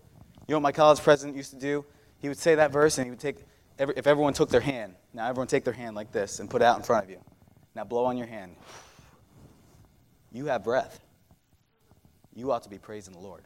You 0.46 0.52
know 0.52 0.58
what 0.58 0.62
my 0.62 0.72
college 0.72 1.00
president 1.00 1.36
used 1.36 1.50
to 1.50 1.58
do? 1.58 1.84
He 2.18 2.28
would 2.28 2.38
say 2.38 2.54
that 2.54 2.70
verse 2.70 2.98
and 2.98 3.06
he 3.06 3.10
would 3.10 3.18
take, 3.18 3.38
every, 3.78 3.94
if 3.96 4.06
everyone 4.06 4.34
took 4.34 4.50
their 4.50 4.60
hand, 4.60 4.94
now 5.14 5.28
everyone 5.28 5.48
take 5.48 5.64
their 5.64 5.72
hand 5.72 5.96
like 5.96 6.12
this 6.12 6.38
and 6.38 6.48
put 6.48 6.62
it 6.62 6.64
out 6.66 6.76
in 6.76 6.82
front 6.82 7.04
of 7.04 7.10
you. 7.10 7.18
Now 7.74 7.84
blow 7.84 8.04
on 8.04 8.16
your 8.16 8.26
hand. 8.26 8.54
You 10.30 10.46
have 10.46 10.62
breath. 10.62 11.00
You 12.34 12.52
ought 12.52 12.62
to 12.62 12.70
be 12.70 12.78
praising 12.78 13.14
the 13.14 13.20
Lord. 13.20 13.42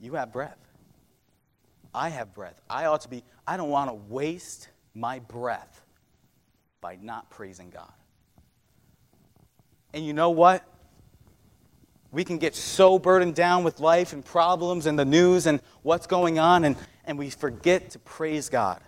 You 0.00 0.14
have 0.14 0.32
breath. 0.32 0.58
I 1.94 2.08
have 2.08 2.34
breath. 2.34 2.60
I 2.70 2.86
ought 2.86 3.02
to 3.02 3.08
be, 3.08 3.24
I 3.46 3.56
don't 3.56 3.70
want 3.70 3.90
to 3.90 3.94
waste 3.94 4.68
my 4.94 5.18
breath 5.18 5.82
by 6.80 6.98
not 7.00 7.30
praising 7.30 7.70
God. 7.70 7.92
And 9.92 10.04
you 10.04 10.12
know 10.12 10.30
what? 10.30 10.64
We 12.12 12.24
can 12.24 12.38
get 12.38 12.54
so 12.54 12.98
burdened 12.98 13.34
down 13.34 13.62
with 13.62 13.80
life 13.80 14.12
and 14.12 14.24
problems 14.24 14.86
and 14.86 14.98
the 14.98 15.04
news 15.04 15.46
and 15.46 15.60
what's 15.82 16.06
going 16.06 16.38
on, 16.38 16.64
and, 16.64 16.76
and 17.04 17.18
we 17.18 17.30
forget 17.30 17.90
to 17.90 17.98
praise 18.00 18.48
God. 18.48 18.80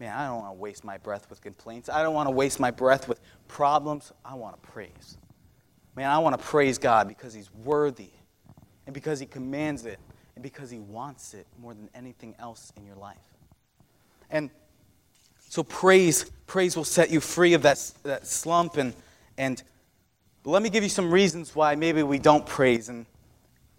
Man, 0.00 0.16
I 0.16 0.26
don't 0.26 0.40
want 0.42 0.56
to 0.56 0.58
waste 0.58 0.82
my 0.82 0.96
breath 0.96 1.28
with 1.28 1.42
complaints. 1.42 1.88
I 1.88 2.02
don't 2.02 2.14
want 2.14 2.26
to 2.26 2.34
waste 2.34 2.58
my 2.58 2.70
breath 2.70 3.06
with 3.06 3.20
problems. 3.48 4.12
I 4.24 4.34
want 4.34 4.60
to 4.60 4.70
praise. 4.70 5.18
Man, 5.94 6.08
I 6.08 6.18
want 6.18 6.38
to 6.38 6.44
praise 6.44 6.78
God 6.78 7.06
because 7.06 7.34
He's 7.34 7.52
worthy 7.52 8.10
and 8.86 8.94
because 8.94 9.20
He 9.20 9.26
commands 9.26 9.84
it 9.84 9.98
and 10.34 10.42
because 10.42 10.70
He 10.70 10.78
wants 10.78 11.34
it 11.34 11.46
more 11.60 11.74
than 11.74 11.90
anything 11.94 12.34
else 12.38 12.72
in 12.76 12.86
your 12.86 12.96
life. 12.96 13.18
And 14.30 14.50
so 15.50 15.64
praise, 15.64 16.30
praise 16.46 16.76
will 16.76 16.84
set 16.84 17.10
you 17.10 17.18
free 17.18 17.54
of 17.54 17.62
that, 17.62 17.92
that 18.04 18.24
slump. 18.24 18.76
And, 18.76 18.94
and 19.36 19.60
let 20.44 20.62
me 20.62 20.70
give 20.70 20.84
you 20.84 20.88
some 20.88 21.10
reasons 21.10 21.56
why 21.56 21.74
maybe 21.74 22.04
we 22.04 22.20
don't 22.20 22.46
praise. 22.46 22.88
And 22.88 23.04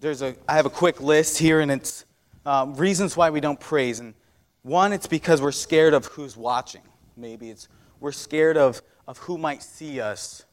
there's 0.02 0.22
a, 0.22 0.36
I 0.50 0.58
have 0.58 0.66
a 0.66 0.70
quick 0.70 1.00
list 1.00 1.38
here, 1.38 1.62
and 1.62 1.72
it's 1.72 2.04
um, 2.46 2.76
reasons 2.76 3.16
why 3.16 3.30
we 3.30 3.40
don't 3.40 3.60
praise. 3.60 4.02
And 4.02 4.16
one, 4.64 4.92
it's 4.92 5.08
because 5.08 5.42
we're 5.42 5.54
scared 5.54 5.94
of 5.94 6.08
who's 6.08 6.36
watching. 6.36 6.82
Maybe 7.16 7.50
it's 7.50 7.70
we're 8.02 8.12
scared 8.12 8.58
of, 8.58 8.82
of 9.08 9.18
who 9.20 9.38
might 9.38 9.64
see 9.64 10.02
us 10.02 10.44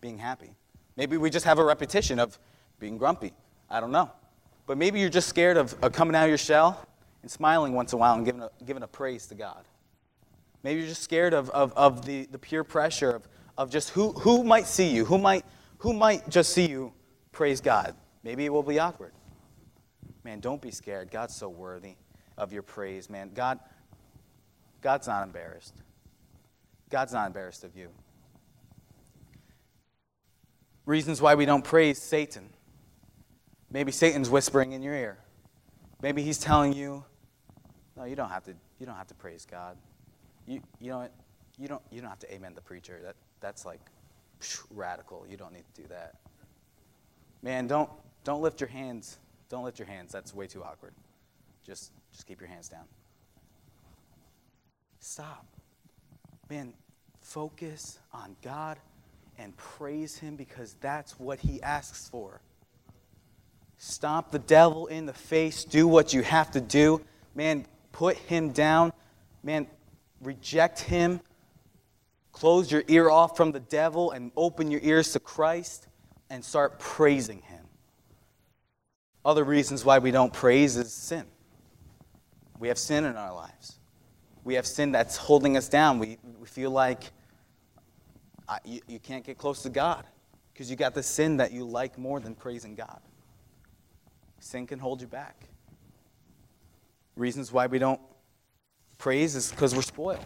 being 0.00 0.16
happy. 0.16 0.54
Maybe 0.96 1.18
we 1.18 1.28
just 1.28 1.44
have 1.44 1.58
a 1.58 1.64
repetition 1.64 2.18
of 2.18 2.38
being 2.80 2.96
grumpy. 2.96 3.34
I 3.68 3.80
don't 3.80 3.92
know. 3.92 4.10
But 4.66 4.78
maybe 4.78 5.00
you're 5.00 5.10
just 5.10 5.28
scared 5.28 5.58
of, 5.58 5.74
of 5.82 5.92
coming 5.92 6.16
out 6.16 6.22
of 6.22 6.28
your 6.30 6.38
shell 6.38 6.82
and 7.20 7.30
smiling 7.30 7.74
once 7.74 7.92
in 7.92 7.98
a 7.98 8.00
while 8.00 8.14
and 8.14 8.24
giving 8.24 8.40
a, 8.40 8.50
giving 8.64 8.82
a 8.82 8.88
praise 8.88 9.26
to 9.26 9.34
God. 9.34 9.62
Maybe 10.66 10.80
you're 10.80 10.88
just 10.88 11.04
scared 11.04 11.32
of, 11.32 11.48
of, 11.50 11.72
of 11.74 12.04
the, 12.04 12.26
the 12.26 12.40
peer 12.40 12.64
pressure 12.64 13.12
of, 13.12 13.28
of 13.56 13.70
just 13.70 13.90
who, 13.90 14.10
who 14.14 14.42
might 14.42 14.66
see 14.66 14.88
you, 14.88 15.04
who 15.04 15.16
might, 15.16 15.44
who 15.78 15.92
might 15.92 16.28
just 16.28 16.52
see 16.52 16.66
you 16.66 16.92
praise 17.30 17.60
God. 17.60 17.94
Maybe 18.24 18.44
it 18.44 18.52
will 18.52 18.64
be 18.64 18.80
awkward. 18.80 19.12
Man, 20.24 20.40
don't 20.40 20.60
be 20.60 20.72
scared. 20.72 21.12
God's 21.12 21.36
so 21.36 21.48
worthy 21.48 21.94
of 22.36 22.52
your 22.52 22.64
praise, 22.64 23.08
man. 23.08 23.30
God, 23.32 23.60
God's 24.82 25.06
not 25.06 25.22
embarrassed. 25.22 25.72
God's 26.90 27.12
not 27.12 27.28
embarrassed 27.28 27.62
of 27.62 27.76
you. 27.76 27.90
Reasons 30.84 31.22
why 31.22 31.36
we 31.36 31.46
don't 31.46 31.62
praise 31.62 32.02
Satan. 32.02 32.50
Maybe 33.70 33.92
Satan's 33.92 34.28
whispering 34.28 34.72
in 34.72 34.82
your 34.82 34.94
ear. 34.94 35.18
Maybe 36.02 36.24
he's 36.24 36.38
telling 36.38 36.72
you, 36.72 37.04
no, 37.96 38.02
you 38.02 38.16
don't 38.16 38.30
have 38.30 38.42
to, 38.46 38.54
you 38.80 38.86
don't 38.86 38.96
have 38.96 39.06
to 39.06 39.14
praise 39.14 39.46
God. 39.48 39.76
You, 40.46 40.60
you 40.80 40.90
know? 40.90 41.08
You 41.58 41.68
don't, 41.68 41.82
you 41.90 42.00
don't 42.00 42.10
have 42.10 42.18
to 42.20 42.32
amen 42.32 42.52
the 42.54 42.60
preacher. 42.60 43.00
That, 43.02 43.16
that's 43.40 43.64
like 43.64 43.80
radical. 44.74 45.24
You 45.28 45.36
don't 45.36 45.52
need 45.52 45.64
to 45.74 45.82
do 45.82 45.88
that. 45.88 46.16
Man, 47.42 47.66
don't, 47.66 47.88
don't 48.24 48.42
lift 48.42 48.60
your 48.60 48.68
hands. 48.68 49.18
Don't 49.48 49.64
lift 49.64 49.78
your 49.78 49.88
hands. 49.88 50.12
That's 50.12 50.34
way 50.34 50.46
too 50.46 50.62
awkward. 50.62 50.92
Just, 51.64 51.92
just 52.12 52.26
keep 52.26 52.40
your 52.40 52.48
hands 52.48 52.68
down. 52.68 52.84
Stop. 55.00 55.46
Man, 56.50 56.74
focus 57.22 57.98
on 58.12 58.36
God 58.42 58.78
and 59.38 59.56
praise 59.56 60.18
Him 60.18 60.36
because 60.36 60.76
that's 60.80 61.18
what 61.18 61.38
He 61.40 61.62
asks 61.62 62.08
for. 62.08 62.40
Stomp 63.78 64.30
the 64.30 64.38
devil 64.38 64.86
in 64.86 65.06
the 65.06 65.12
face. 65.12 65.64
Do 65.64 65.86
what 65.86 66.12
you 66.12 66.22
have 66.22 66.50
to 66.52 66.60
do. 66.60 67.02
Man, 67.34 67.66
put 67.92 68.16
him 68.16 68.50
down. 68.50 68.92
Man, 69.42 69.66
reject 70.22 70.80
him. 70.80 71.20
Close 72.32 72.70
your 72.70 72.84
ear 72.88 73.08
off 73.08 73.36
from 73.36 73.52
the 73.52 73.60
devil 73.60 74.10
and 74.10 74.30
open 74.36 74.70
your 74.70 74.80
ears 74.82 75.12
to 75.12 75.20
Christ 75.20 75.88
and 76.28 76.44
start 76.44 76.78
praising 76.78 77.40
him. 77.42 77.64
Other 79.24 79.44
reasons 79.44 79.84
why 79.84 79.98
we 79.98 80.10
don't 80.10 80.32
praise 80.32 80.76
is 80.76 80.92
sin. 80.92 81.24
We 82.58 82.68
have 82.68 82.78
sin 82.78 83.04
in 83.04 83.16
our 83.16 83.34
lives. 83.34 83.78
We 84.44 84.54
have 84.54 84.66
sin 84.66 84.92
that's 84.92 85.16
holding 85.16 85.56
us 85.56 85.68
down. 85.68 85.98
We, 85.98 86.18
we 86.38 86.46
feel 86.46 86.70
like 86.70 87.10
you, 88.64 88.80
you 88.86 89.00
can't 89.00 89.24
get 89.24 89.38
close 89.38 89.62
to 89.62 89.68
God 89.68 90.06
because 90.52 90.70
you 90.70 90.76
got 90.76 90.94
the 90.94 91.02
sin 91.02 91.38
that 91.38 91.52
you 91.52 91.64
like 91.64 91.98
more 91.98 92.20
than 92.20 92.34
praising 92.34 92.74
God. 92.74 93.00
Sin 94.38 94.66
can 94.66 94.78
hold 94.78 95.00
you 95.00 95.06
back. 95.06 95.48
Reasons 97.16 97.50
why 97.50 97.66
we 97.66 97.78
don't 97.78 98.00
praise 98.98 99.34
is 99.34 99.50
because 99.50 99.74
we're 99.74 99.82
spoiled. 99.82 100.24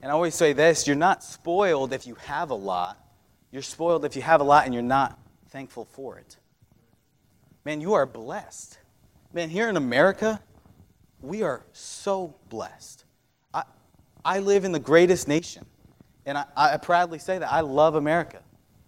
And 0.00 0.10
I 0.10 0.14
always 0.14 0.34
say 0.34 0.52
this 0.52 0.86
you're 0.86 0.96
not 0.96 1.22
spoiled 1.22 1.92
if 1.92 2.06
you 2.06 2.16
have 2.26 2.50
a 2.50 2.54
lot, 2.54 2.98
you're 3.50 3.62
spoiled 3.62 4.04
if 4.04 4.16
you 4.16 4.22
have 4.22 4.40
a 4.40 4.44
lot 4.44 4.64
and 4.64 4.74
you're 4.74 4.82
not 4.82 5.18
thankful 5.50 5.84
for 5.84 6.18
it. 6.18 6.36
Man, 7.64 7.80
you 7.80 7.94
are 7.94 8.06
blessed. 8.06 8.78
Man, 9.32 9.48
here 9.48 9.68
in 9.68 9.76
America, 9.76 10.40
we 11.20 11.42
are 11.42 11.64
so 11.72 12.34
blessed. 12.48 13.04
I, 13.54 13.62
I 14.24 14.40
live 14.40 14.64
in 14.64 14.72
the 14.72 14.80
greatest 14.80 15.28
nation, 15.28 15.64
and 16.26 16.36
I, 16.36 16.46
I 16.56 16.76
proudly 16.78 17.20
say 17.20 17.38
that. 17.38 17.50
I 17.50 17.60
love 17.60 17.94
America, 17.94 18.40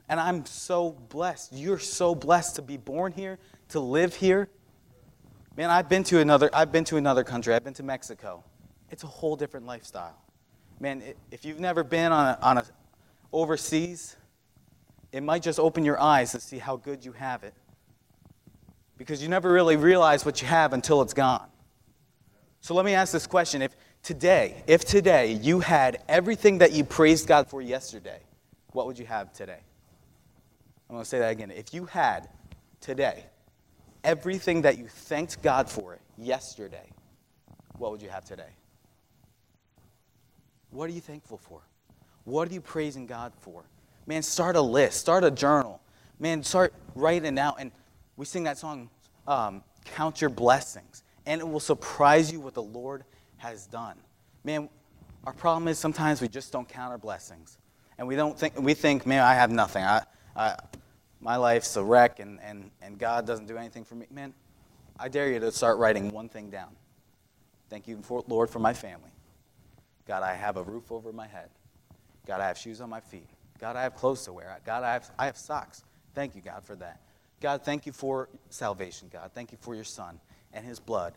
and 0.09 0.19
I'm 0.19 0.45
so 0.45 0.91
blessed. 0.91 1.53
You're 1.53 1.79
so 1.79 2.15
blessed 2.15 2.57
to 2.57 2.63
be 2.63 2.77
born 2.77 3.13
here, 3.13 3.39
to 3.69 3.81
live 3.81 4.17
here. 4.17 4.49
Man, 5.57 5.71
I've 5.71 5.89
been 5.89 6.03
to 6.05 6.19
another, 6.19 6.51
I've 6.53 6.73
been 6.73 6.85
to 6.85 6.97
another 6.97 7.23
country. 7.23 7.55
I've 7.55 7.63
been 7.63 7.75
to 7.75 7.85
Mexico. 7.85 8.43
It's 8.91 9.05
a 9.05 9.09
whole 9.09 9.37
different 9.37 9.67
lifestyle. 9.67 10.19
Man, 10.81 11.03
if 11.31 11.45
you've 11.45 11.61
never 11.61 11.85
been 11.85 12.11
on 12.11 12.27
a, 12.27 12.39
on 12.43 12.59
a 12.59 12.65
overseas, 13.33 14.17
it 15.13 15.23
might 15.23 15.43
just 15.43 15.61
open 15.61 15.85
your 15.85 16.01
eyes 16.01 16.33
to 16.33 16.41
see 16.41 16.59
how 16.59 16.77
good 16.77 17.05
you 17.05 17.13
have 17.13 17.45
it. 17.45 17.55
Because 18.97 19.23
you 19.23 19.29
never 19.29 19.53
really 19.53 19.77
realize 19.77 20.25
what 20.25 20.43
you 20.43 20.49
have 20.49 20.73
until 20.73 21.03
it's 21.03 21.15
gone. 21.15 21.47
So 22.61 22.75
let 22.75 22.85
me 22.85 22.95
ask 22.95 23.13
this 23.13 23.27
question. 23.27 23.63
If 23.63 23.77
today, 24.03 24.63
if 24.67 24.85
today 24.85 25.33
you 25.35 25.61
had 25.61 26.03
everything 26.09 26.59
that 26.59 26.73
you 26.73 26.83
praised 26.83 27.29
God 27.29 27.49
for 27.49 27.63
yesterday, 27.63 28.21
what 28.73 28.87
would 28.87 28.99
you 28.99 29.07
have 29.07 29.33
today? 29.33 29.61
I'm 30.89 30.97
going 30.97 31.03
to 31.03 31.09
say 31.09 31.21
that 31.21 31.31
again. 31.31 31.53
If 31.53 31.73
you 31.73 31.85
had 31.85 32.29
today 32.81 33.27
everything 34.05 34.63
that 34.63 34.79
you 34.79 34.87
thanked 34.87 35.43
God 35.43 35.69
for 35.69 35.99
yesterday, 36.17 36.91
what 37.79 37.91
would 37.91 38.03
you 38.03 38.11
have 38.11 38.25
today? 38.25 38.51
What 40.71 40.91
are 40.91 40.93
you 40.93 41.01
thankful 41.01 41.39
for? 41.39 41.63
What 42.25 42.49
are 42.49 42.55
you 42.55 42.61
praising 42.61 43.07
God 43.07 43.33
for? 43.41 43.65
Man, 44.07 44.23
start 44.23 44.57
a 44.57 44.61
list, 44.61 45.01
start 45.01 45.25
a 45.25 45.31
journal. 45.31 45.81
Man, 46.19 46.43
start 46.43 46.75
writing 46.95 47.39
out. 47.39 47.57
And 47.59 47.73
we 48.17 48.27
sing 48.27 48.45
that 48.45 48.59
song, 48.59 48.91
um, 49.27 49.63
Count 49.85 50.21
Your 50.21 50.31
Blessings. 50.31 51.03
And 51.27 51.41
it 51.41 51.49
will 51.49 51.61
surprise 51.61 52.31
you 52.31 52.41
what 52.41 52.55
the 52.55 52.63
Lord 52.63 53.05
has 53.39 53.67
done. 53.67 53.97
Man, 54.45 54.69
our 55.25 55.33
problem 55.33 55.69
is 55.69 55.79
sometimes 55.79 56.21
we 56.21 56.29
just 56.29 56.53
don't 56.53 56.69
count 56.69 56.93
our 56.93 56.99
blessings. 56.99 57.59
And 57.97 58.07
we 58.07 58.17
don't 58.17 58.39
think, 58.39 58.59
we 58.61 58.75
think, 58.75 59.07
man, 59.07 59.23
I 59.23 59.35
have 59.35 59.51
nothing. 59.51 59.85
I, 59.85 60.03
I, 60.37 60.57
my 61.25 61.37
life's 61.37 61.75
a 61.77 61.83
wreck 61.83 62.21
and, 62.21 62.39
and, 62.43 62.71
and 62.83 62.99
God 62.99 63.27
doesn't 63.27 63.47
do 63.47 63.57
anything 63.57 63.85
for 63.85 63.95
me. 63.95 64.07
Man, 64.11 64.35
I 65.01 65.09
dare 65.09 65.33
you 65.33 65.41
to 65.41 65.51
start 65.51 65.79
writing 65.79 66.11
one 66.11 66.29
thing 66.29 66.51
down. 66.51 66.69
Thank 67.71 67.89
you, 67.89 67.99
for, 68.03 68.23
Lord, 68.29 68.51
for 68.51 68.59
my 68.59 68.75
family. 68.75 69.11
God, 70.07 70.23
I 70.23 70.35
have 70.35 70.59
a 70.59 70.63
roof 70.63 70.93
over 70.93 71.13
my 71.13 71.27
head. 71.27 71.49
God, 72.27 72.43
I 72.43 72.47
have 72.47 72.59
shoes 72.59 72.83
on 72.83 72.91
my 72.91 73.01
feet. 73.01 73.27
God, 73.59 73.75
I 73.75 73.83
have 73.83 73.95
clothes 73.95 74.23
to 74.27 74.35
wear. 74.35 74.61
God, 74.67 74.85
I 74.85 74.93
have, 74.93 75.11
I 75.19 75.25
have 75.25 75.39
socks. 75.39 75.83
Thank 76.15 76.37
you, 76.37 76.43
God, 76.43 76.63
for 76.63 76.77
that. 76.77 77.01
God, 77.41 77.65
thank 77.65 77.87
you 77.87 77.93
for 77.93 78.29
salvation, 78.51 79.09
God. 79.11 79.31
Thank 79.35 79.51
you 79.51 79.59
for 79.59 79.75
your 79.75 79.85
son 79.85 80.21
and 80.53 80.65
his 80.65 80.79
blood. 80.79 81.15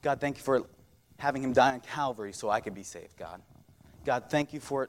God, 0.00 0.20
thank 0.20 0.36
you 0.36 0.44
for 0.44 0.64
having 1.18 1.42
him 1.42 1.52
die 1.52 1.72
on 1.72 1.80
Calvary 1.80 2.32
so 2.32 2.48
I 2.50 2.60
could 2.60 2.74
be 2.74 2.84
saved, 2.84 3.16
God. 3.18 3.42
God, 4.04 4.24
thank 4.30 4.52
you 4.52 4.60
for 4.60 4.88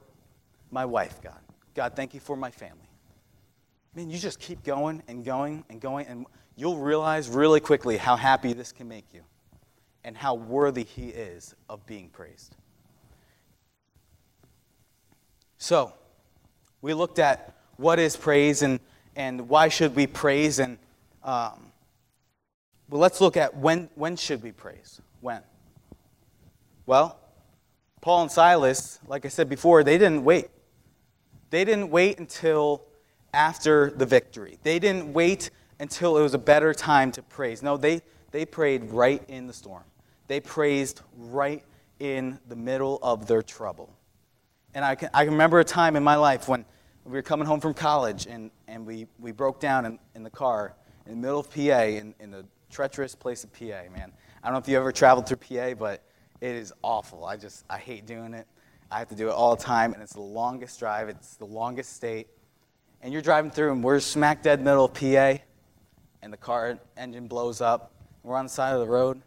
my 0.70 0.84
wife, 0.84 1.20
God. 1.20 1.40
God, 1.74 1.94
thank 1.96 2.14
you 2.14 2.20
for 2.20 2.36
my 2.36 2.50
family. 2.52 2.91
Man, 3.94 4.08
you 4.08 4.18
just 4.18 4.40
keep 4.40 4.62
going 4.64 5.02
and 5.06 5.24
going 5.24 5.64
and 5.68 5.80
going, 5.80 6.06
and 6.06 6.26
you'll 6.56 6.78
realize 6.78 7.28
really 7.28 7.60
quickly 7.60 7.98
how 7.98 8.16
happy 8.16 8.52
this 8.54 8.72
can 8.72 8.88
make 8.88 9.04
you 9.12 9.22
and 10.04 10.16
how 10.16 10.34
worthy 10.34 10.84
he 10.84 11.08
is 11.08 11.54
of 11.68 11.84
being 11.86 12.08
praised. 12.08 12.56
So, 15.58 15.92
we 16.80 16.94
looked 16.94 17.18
at 17.18 17.54
what 17.76 17.98
is 17.98 18.16
praise 18.16 18.62
and, 18.62 18.80
and 19.14 19.48
why 19.48 19.68
should 19.68 19.94
we 19.94 20.06
praise 20.06 20.58
and 20.58 20.78
um, 21.22 21.70
well 22.88 23.00
let's 23.00 23.20
look 23.20 23.36
at 23.36 23.56
when, 23.56 23.88
when 23.94 24.16
should 24.16 24.42
we 24.42 24.52
praise? 24.52 25.00
When? 25.20 25.42
Well 26.86 27.18
paul 28.02 28.22
and 28.22 28.32
silas 28.32 28.98
like 29.06 29.24
i 29.24 29.28
said 29.28 29.48
before 29.48 29.84
they 29.84 29.96
didn't 29.96 30.24
wait. 30.24 30.48
They 31.50 31.64
didn't 31.64 31.90
wait 31.90 32.18
until 32.18 32.82
after 33.34 33.90
the 33.90 34.06
victory 34.06 34.58
they 34.62 34.78
didn't 34.78 35.12
wait 35.12 35.50
until 35.80 36.16
it 36.16 36.22
was 36.22 36.34
a 36.34 36.38
better 36.38 36.72
time 36.74 37.10
to 37.10 37.22
praise 37.22 37.62
no 37.62 37.76
they, 37.76 38.00
they 38.30 38.44
prayed 38.44 38.84
right 38.90 39.22
in 39.28 39.46
the 39.46 39.52
storm 39.52 39.84
they 40.28 40.40
praised 40.40 41.00
right 41.16 41.64
in 41.98 42.38
the 42.48 42.56
middle 42.56 42.98
of 43.02 43.26
their 43.26 43.42
trouble 43.42 43.92
and 44.74 44.84
I 44.84 44.94
can, 44.94 45.10
I 45.12 45.24
remember 45.24 45.60
a 45.60 45.64
time 45.64 45.96
in 45.96 46.02
my 46.02 46.16
life 46.16 46.48
when 46.48 46.64
we 47.04 47.12
were 47.12 47.22
coming 47.22 47.46
home 47.46 47.60
from 47.60 47.74
college 47.74 48.26
and, 48.26 48.50
and 48.68 48.86
we, 48.86 49.06
we 49.18 49.32
broke 49.32 49.60
down 49.60 49.84
in, 49.84 49.98
in 50.14 50.22
the 50.22 50.30
car 50.30 50.74
in 51.06 51.12
the 51.12 51.18
middle 51.18 51.40
of 51.40 51.50
PA, 51.50 51.82
in, 51.82 52.14
in 52.20 52.30
the 52.30 52.44
treacherous 52.70 53.14
place 53.14 53.44
of 53.44 53.52
PA, 53.52 53.90
man. 53.94 54.12
I 54.42 54.46
don't 54.46 54.54
know 54.54 54.58
if 54.58 54.68
you 54.68 54.76
ever 54.76 54.92
traveled 54.92 55.26
through 55.26 55.38
PA, 55.38 55.74
but 55.74 56.02
it 56.40 56.54
is 56.54 56.72
awful. 56.82 57.24
I 57.24 57.36
just, 57.36 57.64
I 57.68 57.78
hate 57.78 58.06
doing 58.06 58.34
it. 58.34 58.46
I 58.90 58.98
have 58.98 59.08
to 59.08 59.14
do 59.14 59.28
it 59.28 59.32
all 59.32 59.56
the 59.56 59.62
time, 59.62 59.94
and 59.94 60.02
it's 60.02 60.12
the 60.12 60.20
longest 60.20 60.78
drive, 60.78 61.08
it's 61.08 61.36
the 61.36 61.46
longest 61.46 61.94
state. 61.94 62.28
And 63.02 63.12
you're 63.12 63.22
driving 63.22 63.50
through, 63.50 63.72
and 63.72 63.84
we're 63.84 64.00
smack 64.00 64.42
dead 64.42 64.62
middle 64.62 64.84
of 64.84 64.94
PA, 64.94 65.42
and 66.22 66.32
the 66.32 66.36
car 66.36 66.78
engine 66.96 67.26
blows 67.26 67.60
up. 67.60 67.92
We're 68.22 68.36
on 68.36 68.46
the 68.46 68.50
side 68.50 68.72
of 68.72 68.80
the 68.80 68.86
road, 68.86 69.20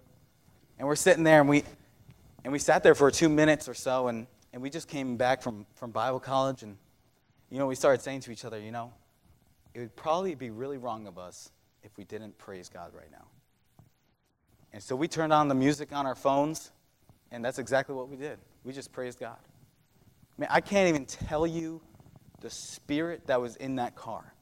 and 0.79 0.88
we're 0.88 0.95
sitting 0.95 1.23
there, 1.23 1.41
and 1.41 1.49
we, 1.49 1.63
and 2.43 2.53
we 2.53 2.59
sat 2.59 2.83
there 2.83 2.95
for 2.95 3.11
two 3.11 3.29
minutes 3.29 3.67
or 3.67 3.73
so, 3.73 4.07
and 4.07 4.27
and 4.55 4.61
we 4.61 4.69
just 4.69 4.88
came 4.88 5.17
back 5.17 5.41
from, 5.41 5.65
from 5.75 5.91
Bible 5.91 6.21
college, 6.21 6.63
and, 6.63 6.77
you 7.49 7.59
know, 7.59 7.67
we 7.67 7.75
started 7.75 8.01
saying 8.01 8.21
to 8.21 8.31
each 8.31 8.45
other, 8.45 8.57
you 8.57 8.71
know, 8.71 8.93
it 9.73 9.81
would 9.81 9.93
probably 9.97 10.33
be 10.33 10.49
really 10.49 10.77
wrong 10.77 11.07
of 11.07 11.17
us 11.17 11.51
if 11.83 11.97
we 11.97 12.05
didn't 12.05 12.38
praise 12.38 12.69
God 12.69 12.93
right 12.93 13.11
now. 13.11 13.25
And 14.71 14.81
so 14.81 14.95
we 14.95 15.09
turned 15.09 15.33
on 15.33 15.49
the 15.49 15.55
music 15.55 15.91
on 15.91 16.05
our 16.05 16.15
phones, 16.15 16.71
and 17.31 17.43
that's 17.43 17.59
exactly 17.59 17.93
what 17.95 18.07
we 18.07 18.15
did. 18.15 18.39
We 18.63 18.71
just 18.71 18.93
praised 18.93 19.19
God. 19.19 19.35
Man, 20.38 20.47
I 20.49 20.61
can't 20.61 20.88
even 20.88 21.05
tell 21.05 21.45
you 21.45 21.81
the 22.45 22.51
spirit 22.51 23.25
that 23.25 23.41
was 23.41 23.55
in 23.55 23.77
that 23.77 23.95
car. 23.95 24.36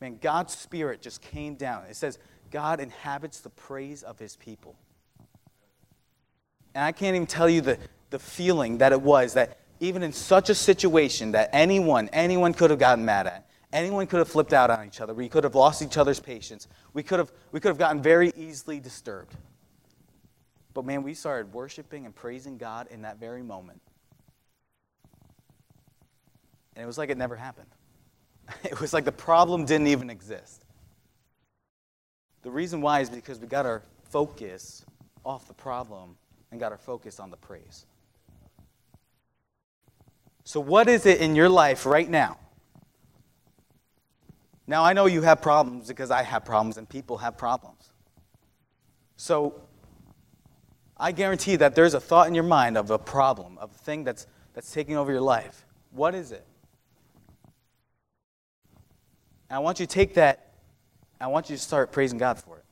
Man, 0.00 0.18
God's 0.20 0.56
spirit 0.56 1.00
just 1.00 1.22
came 1.22 1.54
down. 1.54 1.84
It 1.88 1.94
says, 1.94 2.18
God 2.50 2.80
inhabits 2.80 3.38
the 3.38 3.48
praise 3.48 4.02
of 4.02 4.18
his 4.18 4.34
people. 4.34 4.74
And 6.74 6.82
I 6.82 6.90
can't 6.90 7.14
even 7.14 7.28
tell 7.28 7.48
you 7.48 7.60
the, 7.60 7.78
the 8.10 8.18
feeling 8.18 8.78
that 8.78 8.90
it 8.90 9.00
was 9.00 9.34
that 9.34 9.60
even 9.78 10.02
in 10.02 10.12
such 10.12 10.50
a 10.50 10.54
situation 10.56 11.30
that 11.30 11.50
anyone, 11.52 12.10
anyone 12.12 12.54
could 12.54 12.70
have 12.70 12.80
gotten 12.80 13.04
mad 13.04 13.28
at, 13.28 13.48
anyone 13.72 14.08
could 14.08 14.18
have 14.18 14.28
flipped 14.28 14.52
out 14.52 14.70
on 14.70 14.84
each 14.84 15.00
other, 15.00 15.14
we 15.14 15.28
could 15.28 15.44
have 15.44 15.54
lost 15.54 15.80
each 15.80 15.96
other's 15.98 16.18
patience, 16.18 16.66
we 16.92 17.04
could 17.04 17.20
have, 17.20 17.30
we 17.52 17.60
could 17.60 17.68
have 17.68 17.78
gotten 17.78 18.02
very 18.02 18.32
easily 18.36 18.80
disturbed. 18.80 19.36
But 20.74 20.84
man, 20.84 21.04
we 21.04 21.14
started 21.14 21.54
worshiping 21.54 22.04
and 22.04 22.12
praising 22.16 22.58
God 22.58 22.88
in 22.90 23.02
that 23.02 23.20
very 23.20 23.44
moment. 23.44 23.80
And 26.74 26.82
it 26.82 26.86
was 26.86 26.98
like 26.98 27.10
it 27.10 27.18
never 27.18 27.36
happened. 27.36 27.68
It 28.64 28.80
was 28.80 28.92
like 28.92 29.04
the 29.04 29.12
problem 29.12 29.64
didn't 29.64 29.86
even 29.86 30.10
exist. 30.10 30.64
The 32.42 32.50
reason 32.50 32.80
why 32.80 33.00
is 33.00 33.08
because 33.08 33.38
we 33.38 33.46
got 33.46 33.66
our 33.66 33.82
focus 34.10 34.84
off 35.24 35.46
the 35.46 35.54
problem 35.54 36.16
and 36.50 36.60
got 36.60 36.72
our 36.72 36.78
focus 36.78 37.20
on 37.20 37.30
the 37.30 37.36
praise. 37.36 37.86
So, 40.44 40.60
what 40.60 40.88
is 40.88 41.06
it 41.06 41.20
in 41.20 41.36
your 41.36 41.48
life 41.48 41.86
right 41.86 42.08
now? 42.08 42.38
Now, 44.66 44.84
I 44.84 44.92
know 44.92 45.06
you 45.06 45.22
have 45.22 45.40
problems 45.40 45.88
because 45.88 46.10
I 46.10 46.22
have 46.22 46.44
problems 46.44 46.78
and 46.78 46.88
people 46.88 47.18
have 47.18 47.38
problems. 47.38 47.92
So, 49.16 49.60
I 50.96 51.12
guarantee 51.12 51.56
that 51.56 51.74
there's 51.74 51.94
a 51.94 52.00
thought 52.00 52.28
in 52.28 52.34
your 52.34 52.44
mind 52.44 52.76
of 52.76 52.90
a 52.90 52.98
problem, 52.98 53.58
of 53.58 53.70
a 53.70 53.78
thing 53.78 54.04
that's, 54.04 54.26
that's 54.54 54.72
taking 54.72 54.96
over 54.96 55.12
your 55.12 55.20
life. 55.20 55.64
What 55.90 56.14
is 56.14 56.32
it? 56.32 56.46
And 59.52 59.56
I 59.56 59.58
want 59.58 59.80
you 59.80 59.86
to 59.86 59.92
take 59.92 60.14
that 60.14 60.48
I 61.20 61.26
want 61.26 61.50
you 61.50 61.56
to 61.56 61.62
start 61.62 61.92
praising 61.92 62.16
God 62.16 62.38
for 62.38 62.56
it. 62.56 62.64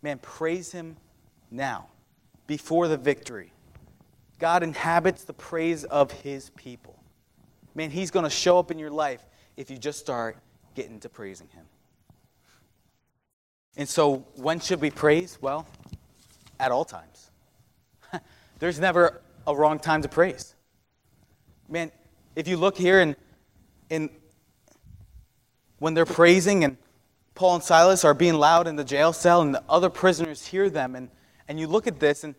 Man, 0.00 0.18
praise 0.18 0.70
Him 0.70 0.96
now, 1.50 1.88
before 2.46 2.86
the 2.86 2.96
victory. 2.96 3.52
God 4.38 4.62
inhabits 4.62 5.24
the 5.24 5.32
praise 5.32 5.82
of 5.82 6.12
His 6.12 6.50
people. 6.50 7.02
Man, 7.74 7.90
He's 7.90 8.12
going 8.12 8.22
to 8.22 8.30
show 8.30 8.60
up 8.60 8.70
in 8.70 8.78
your 8.78 8.92
life 8.92 9.26
if 9.56 9.72
you 9.72 9.76
just 9.76 9.98
start 9.98 10.38
getting 10.76 11.00
to 11.00 11.08
praising 11.08 11.48
Him. 11.48 11.64
And 13.76 13.88
so, 13.88 14.24
when 14.36 14.60
should 14.60 14.80
we 14.80 14.90
praise? 14.90 15.36
Well, 15.40 15.66
at 16.60 16.70
all 16.70 16.84
times. 16.84 17.32
There's 18.60 18.78
never 18.78 19.20
a 19.48 19.54
wrong 19.56 19.80
time 19.80 20.00
to 20.02 20.08
praise. 20.08 20.54
Man, 21.68 21.90
if 22.36 22.46
you 22.46 22.56
look 22.56 22.78
here 22.78 23.00
and 23.00 23.16
in 23.90 24.10
when 25.78 25.94
they're 25.94 26.06
praising 26.06 26.64
and 26.64 26.76
Paul 27.34 27.56
and 27.56 27.64
Silas 27.64 28.04
are 28.04 28.14
being 28.14 28.34
loud 28.34 28.66
in 28.66 28.76
the 28.76 28.84
jail 28.84 29.12
cell 29.12 29.42
and 29.42 29.54
the 29.54 29.62
other 29.68 29.88
prisoners 29.88 30.46
hear 30.46 30.68
them 30.68 30.96
and, 30.96 31.08
and 31.46 31.58
you 31.58 31.66
look 31.66 31.86
at 31.86 32.00
this 32.00 32.24
and 32.24 32.34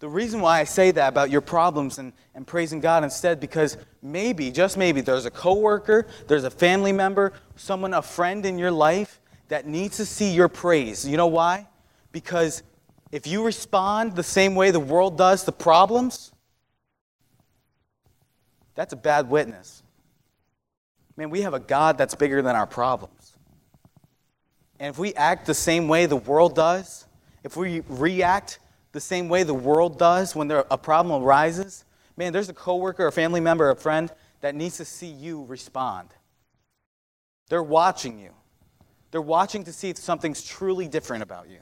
the 0.00 0.08
reason 0.08 0.40
why 0.40 0.60
I 0.60 0.64
say 0.64 0.92
that 0.92 1.08
about 1.08 1.30
your 1.30 1.40
problems 1.40 1.98
and, 1.98 2.12
and 2.34 2.46
praising 2.46 2.78
God 2.78 3.02
instead, 3.02 3.40
because 3.40 3.76
maybe, 4.00 4.52
just 4.52 4.76
maybe, 4.76 5.00
there's 5.00 5.26
a 5.26 5.30
coworker, 5.30 6.06
there's 6.28 6.44
a 6.44 6.50
family 6.50 6.92
member, 6.92 7.32
someone, 7.56 7.92
a 7.94 8.02
friend 8.02 8.46
in 8.46 8.58
your 8.58 8.70
life 8.70 9.20
that 9.48 9.66
needs 9.66 9.96
to 9.96 10.06
see 10.06 10.32
your 10.32 10.48
praise. 10.48 11.06
You 11.06 11.16
know 11.16 11.26
why? 11.26 11.66
Because 12.12 12.62
if 13.10 13.26
you 13.26 13.44
respond 13.44 14.14
the 14.14 14.22
same 14.22 14.54
way 14.54 14.70
the 14.70 14.78
world 14.78 15.18
does 15.18 15.42
to 15.44 15.52
problems, 15.52 16.30
that's 18.76 18.92
a 18.92 18.96
bad 18.96 19.28
witness. 19.28 19.82
Man, 21.18 21.30
we 21.30 21.40
have 21.40 21.52
a 21.52 21.58
God 21.58 21.98
that's 21.98 22.14
bigger 22.14 22.42
than 22.42 22.54
our 22.54 22.66
problems. 22.66 23.36
And 24.78 24.88
if 24.88 25.00
we 25.00 25.12
act 25.14 25.46
the 25.46 25.54
same 25.54 25.88
way 25.88 26.06
the 26.06 26.14
world 26.14 26.54
does, 26.54 27.06
if 27.42 27.56
we 27.56 27.82
react 27.88 28.60
the 28.92 29.00
same 29.00 29.28
way 29.28 29.42
the 29.42 29.52
world 29.52 29.98
does 29.98 30.36
when 30.36 30.46
there, 30.46 30.64
a 30.70 30.78
problem 30.78 31.20
arises, 31.20 31.84
man, 32.16 32.32
there's 32.32 32.48
a 32.48 32.54
coworker, 32.54 33.08
a 33.08 33.10
family 33.10 33.40
member, 33.40 33.68
a 33.68 33.74
friend 33.74 34.12
that 34.42 34.54
needs 34.54 34.76
to 34.76 34.84
see 34.84 35.08
you 35.08 35.44
respond. 35.46 36.08
They're 37.48 37.64
watching 37.64 38.20
you. 38.20 38.30
They're 39.10 39.20
watching 39.20 39.64
to 39.64 39.72
see 39.72 39.90
if 39.90 39.96
something's 39.96 40.44
truly 40.44 40.86
different 40.86 41.24
about 41.24 41.48
you. 41.48 41.58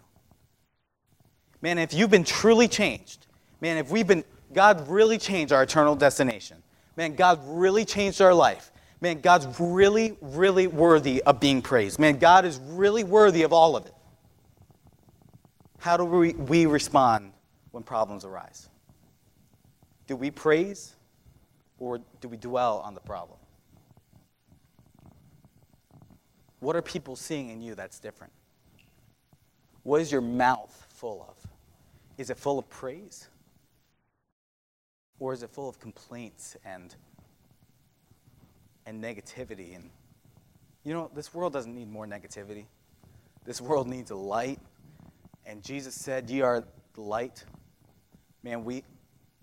Man, 1.63 1.79
if 1.79 1.95
you've 1.95 2.11
been 2.11 2.25
truly 2.25 2.69
changed, 2.69 3.27
man, 3.63 3.79
if 3.79 3.91
we've 3.91 4.07
been, 4.07 4.23
God 4.53 4.87
really 4.87 5.17
changed 5.17 5.51
our 5.51 5.63
eternal 5.63 5.97
destination. 5.97 6.63
Man, 6.95 7.15
God 7.15 7.41
really 7.43 7.87
changed 7.87 8.21
our 8.21 8.35
life. 8.35 8.71
Man, 9.01 9.21
God's 9.21 9.47
really, 9.61 10.17
really 10.21 10.67
worthy 10.67 11.23
of 11.23 11.39
being 11.39 11.61
praised. 11.61 11.99
Man, 11.99 12.19
God 12.19 12.45
is 12.45 12.59
really 12.65 13.05
worthy 13.05 13.43
of 13.43 13.53
all 13.53 13.77
of 13.77 13.87
it. 13.87 13.95
How 15.79 15.97
do 15.97 16.05
we, 16.05 16.33
we 16.33 16.67
respond 16.67 17.33
when 17.71 17.83
problems 17.83 18.25
arise? 18.25 18.69
Do 20.07 20.17
we 20.17 20.31
praise 20.31 20.95
or 21.79 22.01
do 22.21 22.29
we 22.29 22.37
dwell 22.37 22.79
on 22.79 22.95
the 22.95 23.01
problem? 23.01 23.39
What 26.61 26.75
are 26.75 26.83
people 26.83 27.17
seeing 27.17 27.51
in 27.51 27.61
you 27.61 27.75
that's 27.75 27.99
different? 27.99 28.33
What 29.83 30.01
is 30.01 30.11
your 30.11 30.23
mouth 30.23 30.87
full 30.89 31.25
of? 31.29 31.51
Is 32.19 32.31
it 32.31 32.39
full 32.39 32.59
of 32.59 32.69
praise? 32.71 33.29
Or 35.19 35.33
is 35.33 35.43
it 35.43 35.51
full 35.51 35.69
of 35.69 35.79
complaints 35.79 36.57
and, 36.65 36.95
and 38.87 39.03
negativity? 39.03 39.75
And 39.75 39.91
you 40.85 40.95
know, 40.95 41.11
this 41.15 41.35
world 41.35 41.53
doesn't 41.53 41.75
need 41.75 41.91
more 41.91 42.07
negativity. 42.07 42.67
This 43.45 43.61
world 43.61 43.89
needs 43.89 44.11
a 44.13 44.17
light. 44.17 44.61
And 45.45 45.63
Jesus 45.63 45.95
said, 45.95 46.31
Ye 46.31 46.41
are 46.43 46.65
the 46.95 47.01
light. 47.01 47.45
Man, 48.43 48.65
we, 48.65 48.85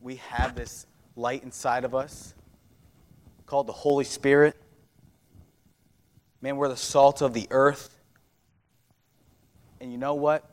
we 0.02 0.16
have 0.16 0.56
this 0.56 0.86
light 1.16 1.44
inside 1.44 1.84
of 1.84 1.94
us 1.94 2.34
called 3.46 3.68
the 3.68 3.74
Holy 3.74 4.06
Spirit. 4.06 4.56
Man, 6.42 6.58
we're 6.58 6.70
the 6.70 6.78
salt 6.78 7.22
of 7.22 7.34
the 7.34 7.48
earth. 7.52 7.98
And 9.80 9.92
you 9.92 9.98
know 9.98 10.16
what? 10.16 10.50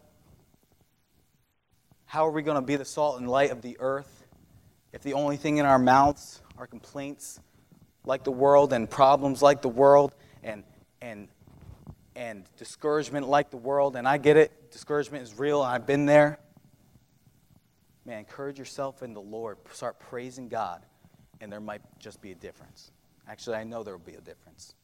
How 2.05 2.27
are 2.27 2.33
we 2.33 2.43
going 2.43 2.57
to 2.57 2.67
be 2.67 2.75
the 2.75 2.85
salt 2.85 3.21
and 3.21 3.29
light 3.31 3.53
of 3.53 3.63
the 3.63 3.77
earth 3.79 4.25
if 4.93 5.03
the 5.03 5.13
only 5.13 5.37
thing 5.37 5.59
in 5.59 5.67
our 5.67 5.79
mouths 5.79 6.43
are 6.59 6.67
complaints 6.67 7.39
like 8.05 8.25
the 8.25 8.33
world 8.33 8.73
and 8.73 8.89
problems 8.89 9.43
like 9.43 9.63
the 9.63 9.69
world 9.69 10.15
and, 10.43 10.65
and, 11.01 11.29
and 12.17 12.45
discouragement 12.57 13.29
like 13.29 13.51
the 13.51 13.57
world? 13.57 13.97
And 13.97 14.07
I 14.07 14.19
get 14.19 14.37
it, 14.37 14.71
discouragement 14.71 15.23
is 15.23 15.39
real, 15.39 15.63
I've 15.63 15.87
been 15.87 16.07
there. 16.07 16.39
Man, 18.05 18.19
encourage 18.19 18.59
yourself 18.59 19.03
in 19.03 19.15
the 19.15 19.21
Lord. 19.21 19.59
Start 19.73 20.01
praising 20.01 20.49
God, 20.49 20.85
and 21.41 21.53
there 21.53 21.61
might 21.61 21.83
just 21.99 22.21
be 22.23 22.33
a 22.33 22.35
difference. 22.35 22.91
Actually, 23.29 23.57
I 23.57 23.65
know 23.65 23.83
there 23.83 23.97
will 23.97 24.05
be 24.05 24.15
a 24.15 24.21
difference. 24.21 24.75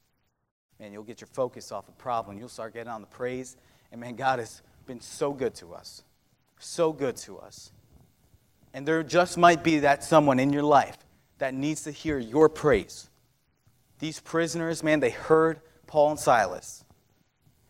Man, 0.79 0.93
you'll 0.93 1.03
get 1.03 1.21
your 1.21 1.29
focus 1.33 1.73
off 1.73 1.87
the 1.87 1.93
problem. 1.93 2.39
You'll 2.39 2.49
start 2.49 2.75
getting 2.75 2.93
on 2.93 3.01
the 3.01 3.07
praise. 3.07 3.57
And 3.91 4.01
man, 4.01 4.15
God 4.15 4.39
has 4.39 4.63
been 4.87 5.01
so 5.01 5.33
good 5.33 5.55
to 5.57 5.73
us 5.73 6.03
so 6.59 6.93
good 6.93 7.17
to 7.17 7.39
us. 7.39 7.73
And 8.73 8.87
there 8.87 9.03
just 9.03 9.39
might 9.39 9.63
be 9.63 9.81
that 9.81 10.05
someone 10.05 10.39
in 10.39 10.53
your 10.53 10.63
life 10.63 10.99
that 11.39 11.55
needs 11.55 11.83
to 11.83 11.91
hear 11.91 12.19
your 12.19 12.49
praise. 12.49 13.09
These 13.99 14.21
prisoners, 14.21 14.83
man, 14.83 15.01
they 15.01 15.11
heard 15.11 15.61
Paul 15.87 16.11
and 16.11 16.21
Silas. 16.21 16.85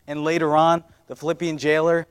And 0.07 0.23
later 0.23 0.55
on, 0.55 0.83
the 1.07 1.15
Philippian 1.15 1.57
jailer, 1.57 2.07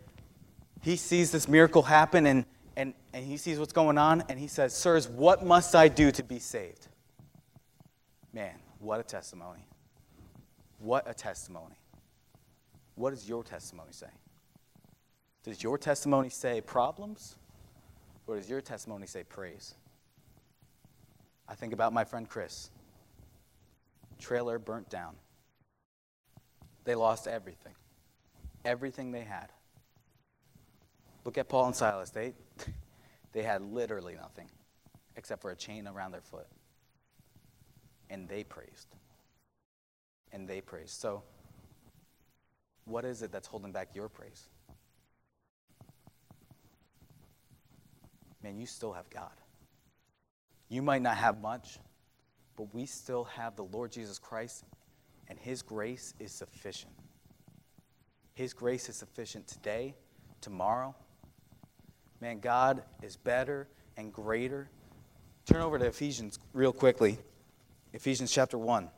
he 0.83 0.97
sees 0.97 1.31
this 1.31 1.49
miracle 1.49 1.83
happen 1.83 2.27
and, 2.27 2.45
and, 2.77 2.95
and 3.13 3.25
he 3.25 3.37
sees 3.37 3.59
what's 3.59 3.73
going 3.73 3.99
on 3.99 4.23
and 4.29 4.39
he 4.39 4.47
says, 4.47 4.75
Sirs, 4.75 5.09
what 5.09 5.45
must 5.45 5.75
I 5.75 5.89
do 5.89 6.11
to 6.13 6.23
be 6.23 6.39
saved? 6.39 6.89
Man, 8.33 8.55
what 8.79 9.01
a 9.01 9.03
testimony. 9.03 9.67
What 10.79 11.09
a 11.09 11.15
testimony. 11.15 11.77
What 12.95 13.11
does 13.11 13.29
your 13.29 13.43
testimony 13.43 13.93
say? 13.93 14.09
Does 15.43 15.63
your 15.63 15.79
testimony 15.79 16.29
say 16.29 16.61
problems? 16.61 17.37
Or 18.27 18.37
does 18.37 18.49
your 18.51 18.61
testimony 18.61 19.07
say 19.07 19.23
praise? 19.23 19.75
I 21.49 21.55
think 21.55 21.73
about 21.73 21.93
my 21.93 22.05
friend 22.05 22.29
Chris. 22.29 22.71
Trailer 24.19 24.59
burnt 24.59 24.89
down. 24.89 25.15
They 26.85 26.95
lost 26.95 27.27
everything. 27.27 27.75
Everything 28.65 29.13
they 29.13 29.25
had. 29.25 29.53
Look 31.25 31.39
at 31.39 31.49
Paul 31.49 31.67
and 31.67 31.77
Silas. 31.77 32.11
They, 32.11 32.35
they 33.33 33.43
had 33.43 33.63
literally 33.63 34.15
nothing 34.15 34.49
except 35.17 35.43
for 35.43 35.51
a 35.51 35.57
chain 35.57 35.87
around 35.87 36.13
their 36.13 36.21
foot. 36.21 36.47
And 38.11 38.29
they 38.29 38.45
praised. 38.45 38.89
And 40.33 40.49
they 40.49 40.61
praised. 40.61 41.01
So, 41.01 41.23
what 42.85 43.05
is 43.05 43.23
it 43.23 43.33
that's 43.33 43.49
holding 43.49 43.73
back 43.73 43.89
your 43.95 44.09
praise? 44.09 44.49
man, 48.47 48.61
you 48.61 48.67
still 48.67 48.93
have 48.93 49.11
God. 49.11 49.33
You 50.69 50.83
might 50.83 51.03
not 51.03 51.17
have 51.17 51.41
much, 51.41 51.79
but 52.57 52.75
we 52.75 52.87
still 52.87 53.25
have 53.25 53.57
the 53.57 53.65
Lord 53.65 53.93
Jesus 53.93 54.19
Christ, 54.19 54.65
and 55.29 55.39
His 55.39 55.63
grace 55.63 56.15
is 56.19 56.33
sufficient. 56.33 56.93
His 58.35 58.53
grace 58.53 58.89
is 58.89 58.97
sufficient 58.97 59.47
today, 59.47 59.95
tomorrow. 60.41 60.95
Man, 62.21 62.41
God 62.41 62.83
is 63.03 63.17
better 63.17 63.69
and 63.97 64.13
greater. 64.13 64.69
Turn 65.47 65.63
over 65.63 65.79
to 65.79 65.87
Ephesians 65.87 66.39
real 66.53 66.73
quickly. 66.73 67.19
Ephesians 67.93 68.33
chapter 68.33 68.59
1. 68.59 68.91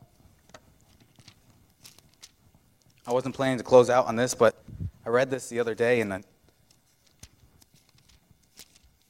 I 3.07 3.13
wasn't 3.13 3.35
planning 3.35 3.59
to 3.59 3.65
close 3.65 3.91
out 3.91 4.07
on 4.07 4.17
this, 4.17 4.35
but 4.35 4.63
I 5.07 5.09
read 5.09 5.31
this 5.31 5.49
the 5.49 5.61
other 5.61 5.75
day 5.75 6.01
and 6.01 6.13
I 6.13 6.23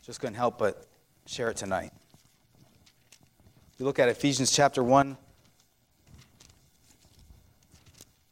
just 0.03 0.21
couldn't 0.21 0.37
help 0.37 0.59
but 0.59 0.87
share 1.27 1.51
it 1.51 1.57
tonight. 1.57 1.93
We 3.79 3.85
look 3.85 4.01
at 4.01 4.09
Ephesians 4.09 4.51
chapter 4.51 4.83
1, 4.83 5.17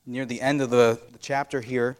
near 0.04 0.24
the 0.24 0.40
end 0.40 0.60
of 0.60 0.70
the, 0.70 1.00
the 1.12 1.18
chapter 1.18 1.60
here. 1.60 1.96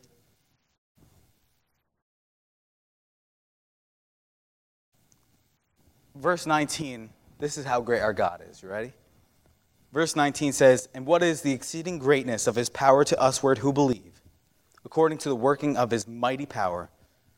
Verse 6.16 6.44
19, 6.44 7.10
this 7.38 7.56
is 7.56 7.64
how 7.64 7.80
great 7.80 8.00
our 8.00 8.12
God 8.12 8.42
is. 8.50 8.64
You 8.64 8.68
ready? 8.68 8.92
Verse 9.92 10.16
19 10.16 10.52
says, 10.52 10.88
And 10.92 11.06
what 11.06 11.22
is 11.22 11.42
the 11.42 11.52
exceeding 11.52 12.00
greatness 12.00 12.48
of 12.48 12.56
his 12.56 12.68
power 12.68 13.04
to 13.04 13.16
usward 13.16 13.58
who 13.58 13.72
believe, 13.72 14.22
according 14.84 15.18
to 15.18 15.28
the 15.28 15.36
working 15.36 15.76
of 15.76 15.92
his 15.92 16.08
mighty 16.08 16.46
power, 16.46 16.90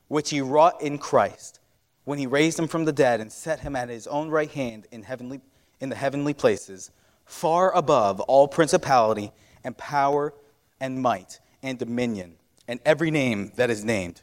which 0.07 0.31
he 0.31 0.41
wrought 0.41 0.81
in 0.81 0.97
Christ 0.97 1.61
when 2.05 2.19
he 2.19 2.27
raised 2.27 2.59
him 2.59 2.67
from 2.67 2.87
the 2.87 2.93
dead 2.95 3.21
and 3.21 3.31
set 3.31 3.61
him 3.61 3.77
at 3.77 3.91
his 3.91 4.07
own 4.07 4.31
right 4.31 4.51
hand 4.51 4.87
in, 4.91 5.03
heavenly, 5.03 5.43
in 5.81 5.89
the 5.89 5.97
heavenly 5.97 6.35
places, 6.35 6.91
far 7.25 7.75
above 7.75 8.21
all 8.21 8.49
principality 8.49 9.33
and 9.65 9.77
power 9.77 10.33
and 10.81 11.01
might, 11.01 11.41
and 11.63 11.79
dominion, 11.79 12.37
and 12.67 12.81
every 12.85 13.11
name 13.11 13.53
that 13.57 13.71
is 13.71 13.85
named, 13.85 14.23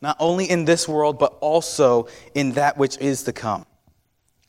not 0.00 0.16
only 0.18 0.48
in 0.48 0.64
this 0.64 0.88
world, 0.88 1.18
but 1.18 1.36
also 1.40 2.08
in 2.34 2.52
that 2.52 2.76
which 2.76 2.98
is 2.98 3.22
to 3.24 3.32
come, 3.32 3.66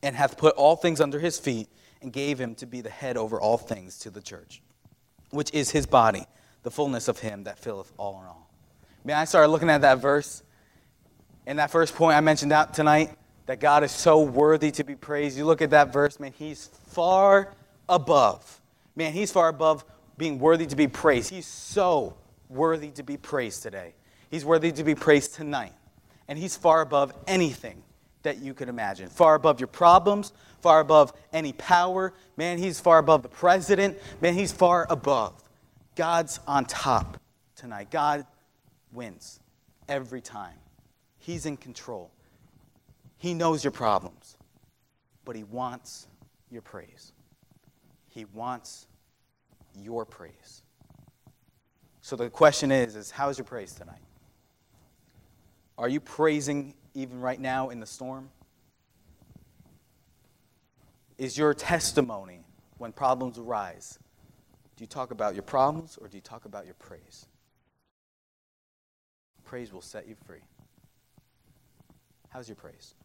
and 0.01 0.15
hath 0.15 0.38
put 0.38 0.56
all 0.56 0.75
things 0.75 1.01
under 1.01 1.19
his 1.19 1.38
feet, 1.38 1.67
and 2.01 2.12
gave 2.12 2.39
him 2.39 2.53
to 2.56 2.65
be 2.65 2.82
the 2.82 2.89
head 2.89 3.15
over 3.15 3.39
all 3.39 3.58
things 3.58 3.99
to 3.99 4.10
the 4.10 4.21
church, 4.21 4.62
which 5.29 5.53
is 5.53 5.71
his 5.71 5.86
body, 5.86 6.25
the 6.63 6.71
fullness 6.71 7.08
of 7.08 7.19
him 7.19 7.43
that 7.45 7.58
filleth 7.58 7.91
all 7.97 8.19
in 8.21 8.27
all. 8.27 8.49
Man, 9.06 9.17
I 9.17 9.25
started 9.25 9.49
looking 9.49 9.69
at 9.69 9.82
that 9.82 9.99
verse, 9.99 10.43
and 11.45 11.60
that 11.60 11.71
first 11.71 11.95
point 11.95 12.17
I 12.17 12.21
mentioned 12.21 12.51
out 12.51 12.73
tonight, 12.73 13.17
that 13.45 13.60
God 13.60 13.84
is 13.84 13.91
so 13.91 14.21
worthy 14.21 14.71
to 14.71 14.84
be 14.84 14.95
praised. 14.95 15.38
You 15.38 15.45
look 15.45 15.62
at 15.62 15.71
that 15.71 15.91
verse, 15.91 16.19
man, 16.19 16.34
he's 16.38 16.67
far 16.88 17.53
above. 17.89 18.62
Man, 18.95 19.12
he's 19.13 19.32
far 19.32 19.49
above 19.49 19.84
being 20.17 20.39
worthy 20.39 20.65
to 20.65 20.75
be 20.75 20.88
praised. 20.88 21.29
He's 21.29 21.47
so 21.47 22.15
worthy 22.49 22.89
to 22.91 23.03
be 23.03 23.17
praised 23.17 23.63
today. 23.63 23.93
He's 24.29 24.45
worthy 24.45 24.71
to 24.71 24.84
be 24.84 24.95
praised 24.95 25.36
tonight. 25.36 25.73
And 26.27 26.39
he's 26.39 26.56
far 26.56 26.82
above 26.82 27.13
anything 27.27 27.84
that 28.23 28.38
you 28.38 28.53
could 28.53 28.69
imagine. 28.69 29.10
Far 29.10 29.36
above 29.36 29.60
your 29.60 29.67
problems, 29.67 30.32
far 30.62 30.79
above 30.79 31.12
any 31.34 31.53
power. 31.53 32.13
Man, 32.38 32.58
he's 32.58 32.79
far 32.79 32.99
above 32.99 33.23
the 33.23 33.29
president. 33.29 33.97
Man, 34.21 34.34
he's 34.34 34.51
far 34.51 34.88
above. 34.89 35.34
God's 35.95 36.39
on 36.47 36.65
top 36.65 37.17
tonight. 37.56 37.91
God 37.91 38.25
wins 38.93 39.39
every 39.88 40.21
time. 40.21 40.56
He's 41.19 41.45
in 41.45 41.58
control. 41.58 42.10
He 43.23 43.33
knows 43.33 43.63
your 43.63 43.71
problems, 43.71 44.36
but 45.23 45.38
He 45.38 45.45
wants 45.45 46.07
your 46.51 46.62
praise. 46.62 47.13
He 48.09 48.25
wants 48.25 48.86
your 49.79 50.03
praise. 50.03 50.62
So 52.01 52.17
the 52.17 52.29
question 52.29 52.69
is, 52.69 52.97
is 52.97 53.12
how's 53.12 53.38
your 53.38 53.45
praise 53.45 53.71
tonight? 53.75 54.01
Are 55.77 55.88
you 55.88 56.01
praising 56.01 56.73
even 56.95 57.21
right 57.21 57.39
now 57.39 57.69
in 57.69 57.79
the 57.79 57.86
storm? 57.86 58.29
Is 61.17 61.38
your 61.38 61.53
testimony 61.53 62.41
when 62.77 62.91
problems 62.91 63.39
arise? 63.39 63.99
Do 64.75 64.83
you 64.83 64.88
talk 64.88 65.12
about 65.12 65.33
your 65.33 65.43
problems 65.43 65.97
or 66.01 66.09
do 66.09 66.17
you 66.17 66.21
talk 66.21 66.43
about 66.43 66.65
your 66.65 66.75
praise? 66.75 67.25
Praise 69.45 69.71
will 69.71 69.81
set 69.81 70.09
you 70.09 70.15
free. 70.27 70.43
How's 72.27 72.49
your 72.49 72.57
praise? 72.57 72.95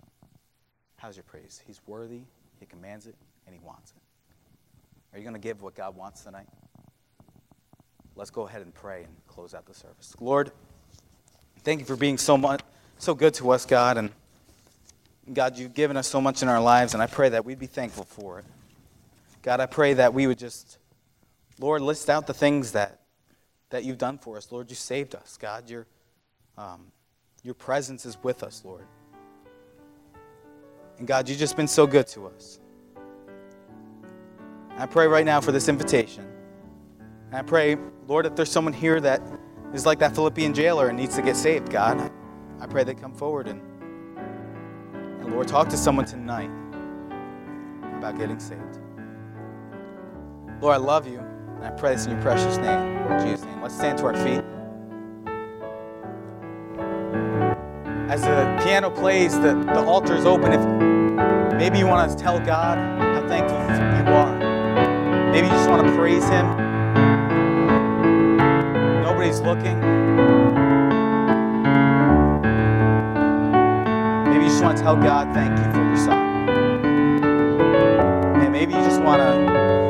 How's 0.99 1.17
your 1.17 1.25
praise? 1.25 1.63
He's 1.67 1.81
worthy, 1.87 2.21
He 2.61 2.67
commands 2.67 3.07
it, 3.07 3.15
and 3.47 3.55
He 3.55 3.61
wants 3.65 3.93
it. 3.97 5.17
Are 5.17 5.19
you 5.19 5.25
going 5.25 5.35
to 5.35 5.41
give 5.41 5.63
what 5.63 5.75
God 5.75 5.97
wants 5.97 6.23
tonight? 6.23 6.47
Let's 8.15 8.31
go 8.31 8.47
ahead 8.47 8.63
and 8.63 8.75
pray 8.75 9.05
and 9.05 9.15
close 9.27 9.55
out 9.55 9.65
the 9.65 9.75
service. 9.75 10.15
Lord, 10.21 10.51
thank 11.63 11.81
you 11.81 11.87
for 11.87 11.97
being 11.97 12.19
so 12.19 12.37
much 12.37 12.61
so 12.99 13.15
good 13.15 13.35
to 13.35 13.51
us, 13.51 13.65
God, 13.65 13.97
and 13.97 14.11
God, 15.33 15.57
you've 15.57 15.75
given 15.75 15.97
us 15.97 16.09
so 16.09 16.21
much 16.21 16.43
in 16.43 16.49
our 16.49 16.61
lives, 16.61 16.95
and 16.95 17.03
I 17.03 17.07
pray 17.07 17.29
that 17.29 17.45
we'd 17.45 17.59
be 17.59 17.67
thankful 17.67 18.05
for 18.05 18.41
it. 18.41 18.45
God, 19.43 19.61
I 19.61 19.67
pray 19.67 19.95
that 19.95 20.13
we 20.13 20.27
would 20.27 20.39
just, 20.39 20.79
Lord, 21.61 21.81
list 21.83 22.11
out 22.11 22.27
the 22.27 22.35
things 22.35 22.73
that 22.73 23.01
that 23.71 23.85
you've 23.85 23.99
done 23.99 24.17
for 24.17 24.39
us. 24.39 24.51
Lord, 24.51 24.71
you 24.71 24.77
saved 24.77 25.15
us. 25.15 25.37
God, 25.37 25.69
your 25.71 25.87
um, 26.57 26.91
your 27.43 27.55
presence 27.55 28.05
is 28.05 28.17
with 28.23 28.43
us, 28.43 28.63
Lord. 28.65 28.85
And 30.99 31.07
God, 31.07 31.29
you've 31.29 31.39
just 31.39 31.57
been 31.57 31.69
so 31.69 31.87
good 31.87 32.07
to 32.09 32.27
us. 32.27 32.61
I 34.77 34.87
pray 34.87 35.07
right 35.07 35.25
now 35.25 35.41
for 35.41 35.53
this 35.53 35.69
invitation. 35.69 36.27
And 37.29 37.37
I 37.37 37.43
pray, 37.43 37.77
Lord, 38.07 38.27
if 38.27 38.37
there's 38.37 38.51
someone 38.51 38.73
here 38.73 39.01
that 39.01 39.23
is 39.73 39.87
like 39.87 39.99
that 40.01 40.15
Philippian 40.15 40.55
jailer 40.55 40.89
and 40.89 40.99
needs 40.99 41.15
to 41.17 41.23
get 41.23 41.37
saved, 41.37 41.71
God, 41.71 42.11
I 42.61 42.67
pray 42.67 42.85
they 42.85 42.95
come 42.95 43.13
forward 43.13 43.49
and, 43.49 43.61
and 45.21 45.33
Lord, 45.33 45.47
talk 45.47 45.69
to 45.69 45.77
someone 45.77 46.05
tonight 46.05 46.51
about 47.97 48.19
getting 48.19 48.41
saved. 48.41 48.81
Lord, 50.61 50.75
I 50.75 50.79
love 50.79 51.07
you, 51.07 51.19
and 51.19 51.65
I 51.65 51.71
pray 51.71 51.95
this 51.95 52.07
in 52.07 52.13
your 52.13 52.23
precious 52.23 52.57
name. 52.57 52.97
In 53.07 53.27
Jesus' 53.27 53.45
name. 53.45 53.63
Let's 53.63 53.77
stand 53.77 53.99
to 53.99 54.07
our 54.07 54.17
feet. 54.17 54.43
As 58.09 58.23
the 58.23 58.59
piano 58.65 58.91
plays, 58.91 59.39
the, 59.39 59.53
the 59.53 59.85
altar 59.85 60.17
is 60.17 60.25
open. 60.25 60.51
If 60.51 61.59
maybe 61.59 61.79
you 61.79 61.87
want 61.87 62.11
to 62.11 62.17
tell 62.17 62.41
God 62.41 62.79
how 62.79 63.29
thankful 63.29 63.59
you 63.59 64.15
are, 64.15 65.31
maybe 65.31 65.47
you 65.47 65.53
just 65.53 65.69
want 65.69 65.87
to 65.87 65.95
praise 65.95 66.27
Him. 66.27 66.47
Nobody's 69.03 69.41
looking. 69.41 69.79
Maybe 74.31 74.45
you 74.45 74.51
just 74.53 74.63
want 74.63 74.79
to 74.79 74.83
tell 74.83 74.97
God 74.97 75.35
thank 75.35 75.59
you 75.59 75.71
for 75.71 75.85
your 75.87 75.99
son. 75.99 76.49
And 78.41 78.51
maybe 78.51 78.73
you 78.73 78.81
just 78.81 79.03
want 79.03 79.21
to 79.21 79.88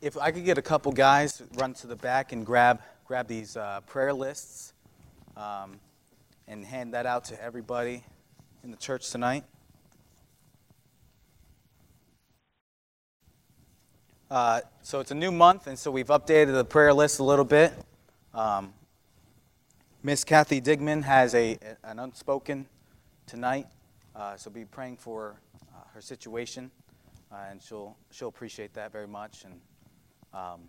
if 0.00 0.16
I 0.18 0.30
could 0.30 0.44
get 0.44 0.58
a 0.58 0.62
couple 0.62 0.92
guys 0.92 1.38
to 1.38 1.44
run 1.54 1.72
to 1.74 1.86
the 1.86 1.96
back 1.96 2.32
and 2.32 2.44
grab 2.44 2.80
grab 3.06 3.28
these 3.28 3.56
uh, 3.56 3.80
prayer 3.86 4.12
lists 4.12 4.72
um, 5.36 5.78
and 6.48 6.64
hand 6.64 6.92
that 6.92 7.06
out 7.06 7.24
to 7.24 7.40
everybody 7.42 8.02
in 8.64 8.70
the 8.72 8.76
church 8.76 9.10
tonight. 9.10 9.44
Uh, 14.28 14.60
so 14.82 14.98
it's 14.98 15.12
a 15.12 15.14
new 15.14 15.30
month, 15.30 15.68
and 15.68 15.78
so 15.78 15.88
we've 15.88 16.08
updated 16.08 16.52
the 16.52 16.64
prayer 16.64 16.92
list 16.92 17.20
a 17.20 17.24
little 17.24 17.44
bit. 17.44 17.72
Um, 18.34 18.74
Miss 20.02 20.24
Kathy 20.24 20.60
Digman 20.60 21.04
has 21.04 21.32
a, 21.34 21.58
an 21.84 22.00
unspoken 22.00 22.66
tonight, 23.28 23.68
uh, 24.16 24.36
so 24.36 24.50
be 24.50 24.64
praying 24.64 24.96
for 24.96 25.36
uh, 25.72 25.78
her 25.94 26.00
situation, 26.00 26.72
uh, 27.30 27.36
and 27.50 27.62
she'll 27.62 27.96
she'll 28.10 28.28
appreciate 28.28 28.74
that 28.74 28.90
very 28.90 29.06
much. 29.06 29.44
And 29.44 29.60
um, 30.32 30.60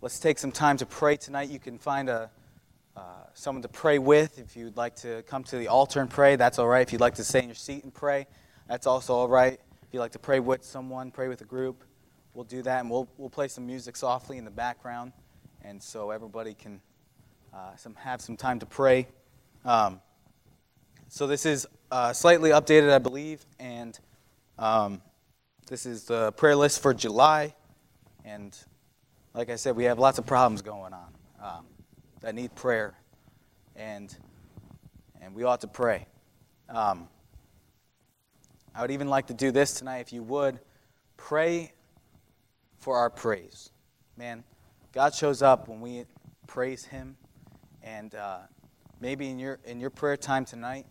let's 0.00 0.18
take 0.18 0.38
some 0.38 0.52
time 0.52 0.76
to 0.78 0.86
pray 0.86 1.16
tonight. 1.16 1.50
You 1.50 1.58
can 1.58 1.78
find 1.78 2.08
a 2.08 2.30
uh, 2.96 3.00
someone 3.34 3.60
to 3.62 3.68
pray 3.68 3.98
with. 3.98 4.38
If 4.38 4.56
you'd 4.56 4.76
like 4.76 4.96
to 4.96 5.22
come 5.26 5.44
to 5.44 5.58
the 5.58 5.68
altar 5.68 6.00
and 6.00 6.08
pray, 6.08 6.36
that's 6.36 6.58
all 6.58 6.66
right. 6.66 6.80
If 6.80 6.92
you'd 6.92 7.00
like 7.00 7.16
to 7.16 7.24
stay 7.24 7.40
in 7.40 7.46
your 7.46 7.54
seat 7.54 7.84
and 7.84 7.92
pray, 7.92 8.26
that's 8.68 8.86
also 8.86 9.14
all 9.14 9.28
right. 9.28 9.60
If 9.82 9.88
you'd 9.92 10.00
like 10.00 10.12
to 10.12 10.18
pray 10.18 10.40
with 10.40 10.64
someone, 10.64 11.10
pray 11.10 11.28
with 11.28 11.42
a 11.42 11.44
group, 11.44 11.84
we'll 12.32 12.44
do 12.44 12.62
that, 12.62 12.80
and 12.80 12.90
we'll 12.90 13.08
we'll 13.18 13.30
play 13.30 13.48
some 13.48 13.66
music 13.66 13.96
softly 13.96 14.38
in 14.38 14.44
the 14.44 14.50
background, 14.50 15.12
and 15.62 15.82
so 15.82 16.10
everybody 16.10 16.54
can 16.54 16.80
uh, 17.52 17.76
some 17.76 17.94
have 17.96 18.20
some 18.20 18.36
time 18.36 18.58
to 18.60 18.66
pray. 18.66 19.08
Um, 19.64 20.00
so 21.08 21.26
this 21.26 21.46
is 21.46 21.66
uh, 21.90 22.12
slightly 22.12 22.50
updated, 22.50 22.90
I 22.90 22.98
believe, 22.98 23.44
and 23.58 23.98
um, 24.58 25.02
this 25.66 25.84
is 25.84 26.04
the 26.04 26.32
prayer 26.32 26.54
list 26.54 26.80
for 26.80 26.94
July. 26.94 27.54
And 28.24 28.56
like 29.34 29.50
I 29.50 29.56
said, 29.56 29.76
we 29.76 29.84
have 29.84 29.98
lots 29.98 30.18
of 30.18 30.26
problems 30.26 30.62
going 30.62 30.92
on 30.92 31.14
um, 31.42 31.66
that 32.20 32.34
need 32.34 32.54
prayer, 32.54 32.94
and 33.74 34.16
and 35.20 35.34
we 35.34 35.42
ought 35.42 35.60
to 35.62 35.66
pray. 35.66 36.06
Um, 36.68 37.08
I 38.74 38.82
would 38.82 38.90
even 38.90 39.08
like 39.08 39.26
to 39.28 39.34
do 39.34 39.50
this 39.50 39.74
tonight, 39.74 39.98
if 39.98 40.12
you 40.12 40.22
would, 40.22 40.60
pray 41.16 41.72
for 42.78 42.98
our 42.98 43.10
praise. 43.10 43.70
Man, 44.16 44.44
God 44.92 45.14
shows 45.14 45.42
up 45.42 45.68
when 45.68 45.80
we 45.80 46.04
praise 46.46 46.84
Him, 46.84 47.16
and 47.82 48.14
uh, 48.14 48.38
maybe 49.00 49.28
in 49.28 49.38
your 49.38 49.58
in 49.64 49.80
your 49.80 49.90
prayer 49.90 50.16
time 50.16 50.44
tonight, 50.44 50.86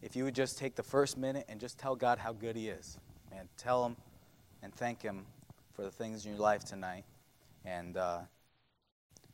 if 0.00 0.16
you 0.16 0.24
would 0.24 0.34
just 0.34 0.56
take 0.58 0.76
the 0.76 0.82
first 0.82 1.18
minute 1.18 1.44
and 1.48 1.60
just 1.60 1.78
tell 1.78 1.94
God 1.94 2.18
how 2.18 2.32
good 2.32 2.56
He 2.56 2.68
is, 2.68 2.98
and 3.38 3.48
tell 3.56 3.86
Him 3.86 3.96
and 4.62 4.74
thank 4.74 5.02
Him 5.02 5.24
for 5.74 5.82
the 5.82 5.90
things 5.90 6.24
in 6.26 6.32
your 6.32 6.40
life 6.40 6.64
tonight, 6.64 7.04
and 7.64 7.96
uh, 7.96 8.20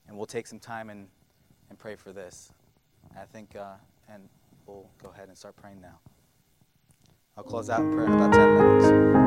and 0.06 0.16
we'll 0.16 0.26
take 0.26 0.46
some 0.46 0.58
time 0.58 0.90
and 0.90 1.08
and 1.70 1.78
pray 1.78 1.96
for 1.96 2.12
this. 2.12 2.52
I 3.16 3.24
think, 3.24 3.54
uh, 3.56 3.74
and 4.08 4.28
we'll 4.66 4.88
go 5.02 5.10
ahead 5.10 5.28
and 5.28 5.36
start 5.36 5.56
praying 5.56 5.80
now. 5.80 5.98
I'll 7.36 7.44
close 7.44 7.70
out 7.70 7.80
in 7.80 7.92
prayer 7.92 8.06
in 8.06 8.12
about 8.12 8.32
10 8.32 8.54
minutes. 8.54 9.23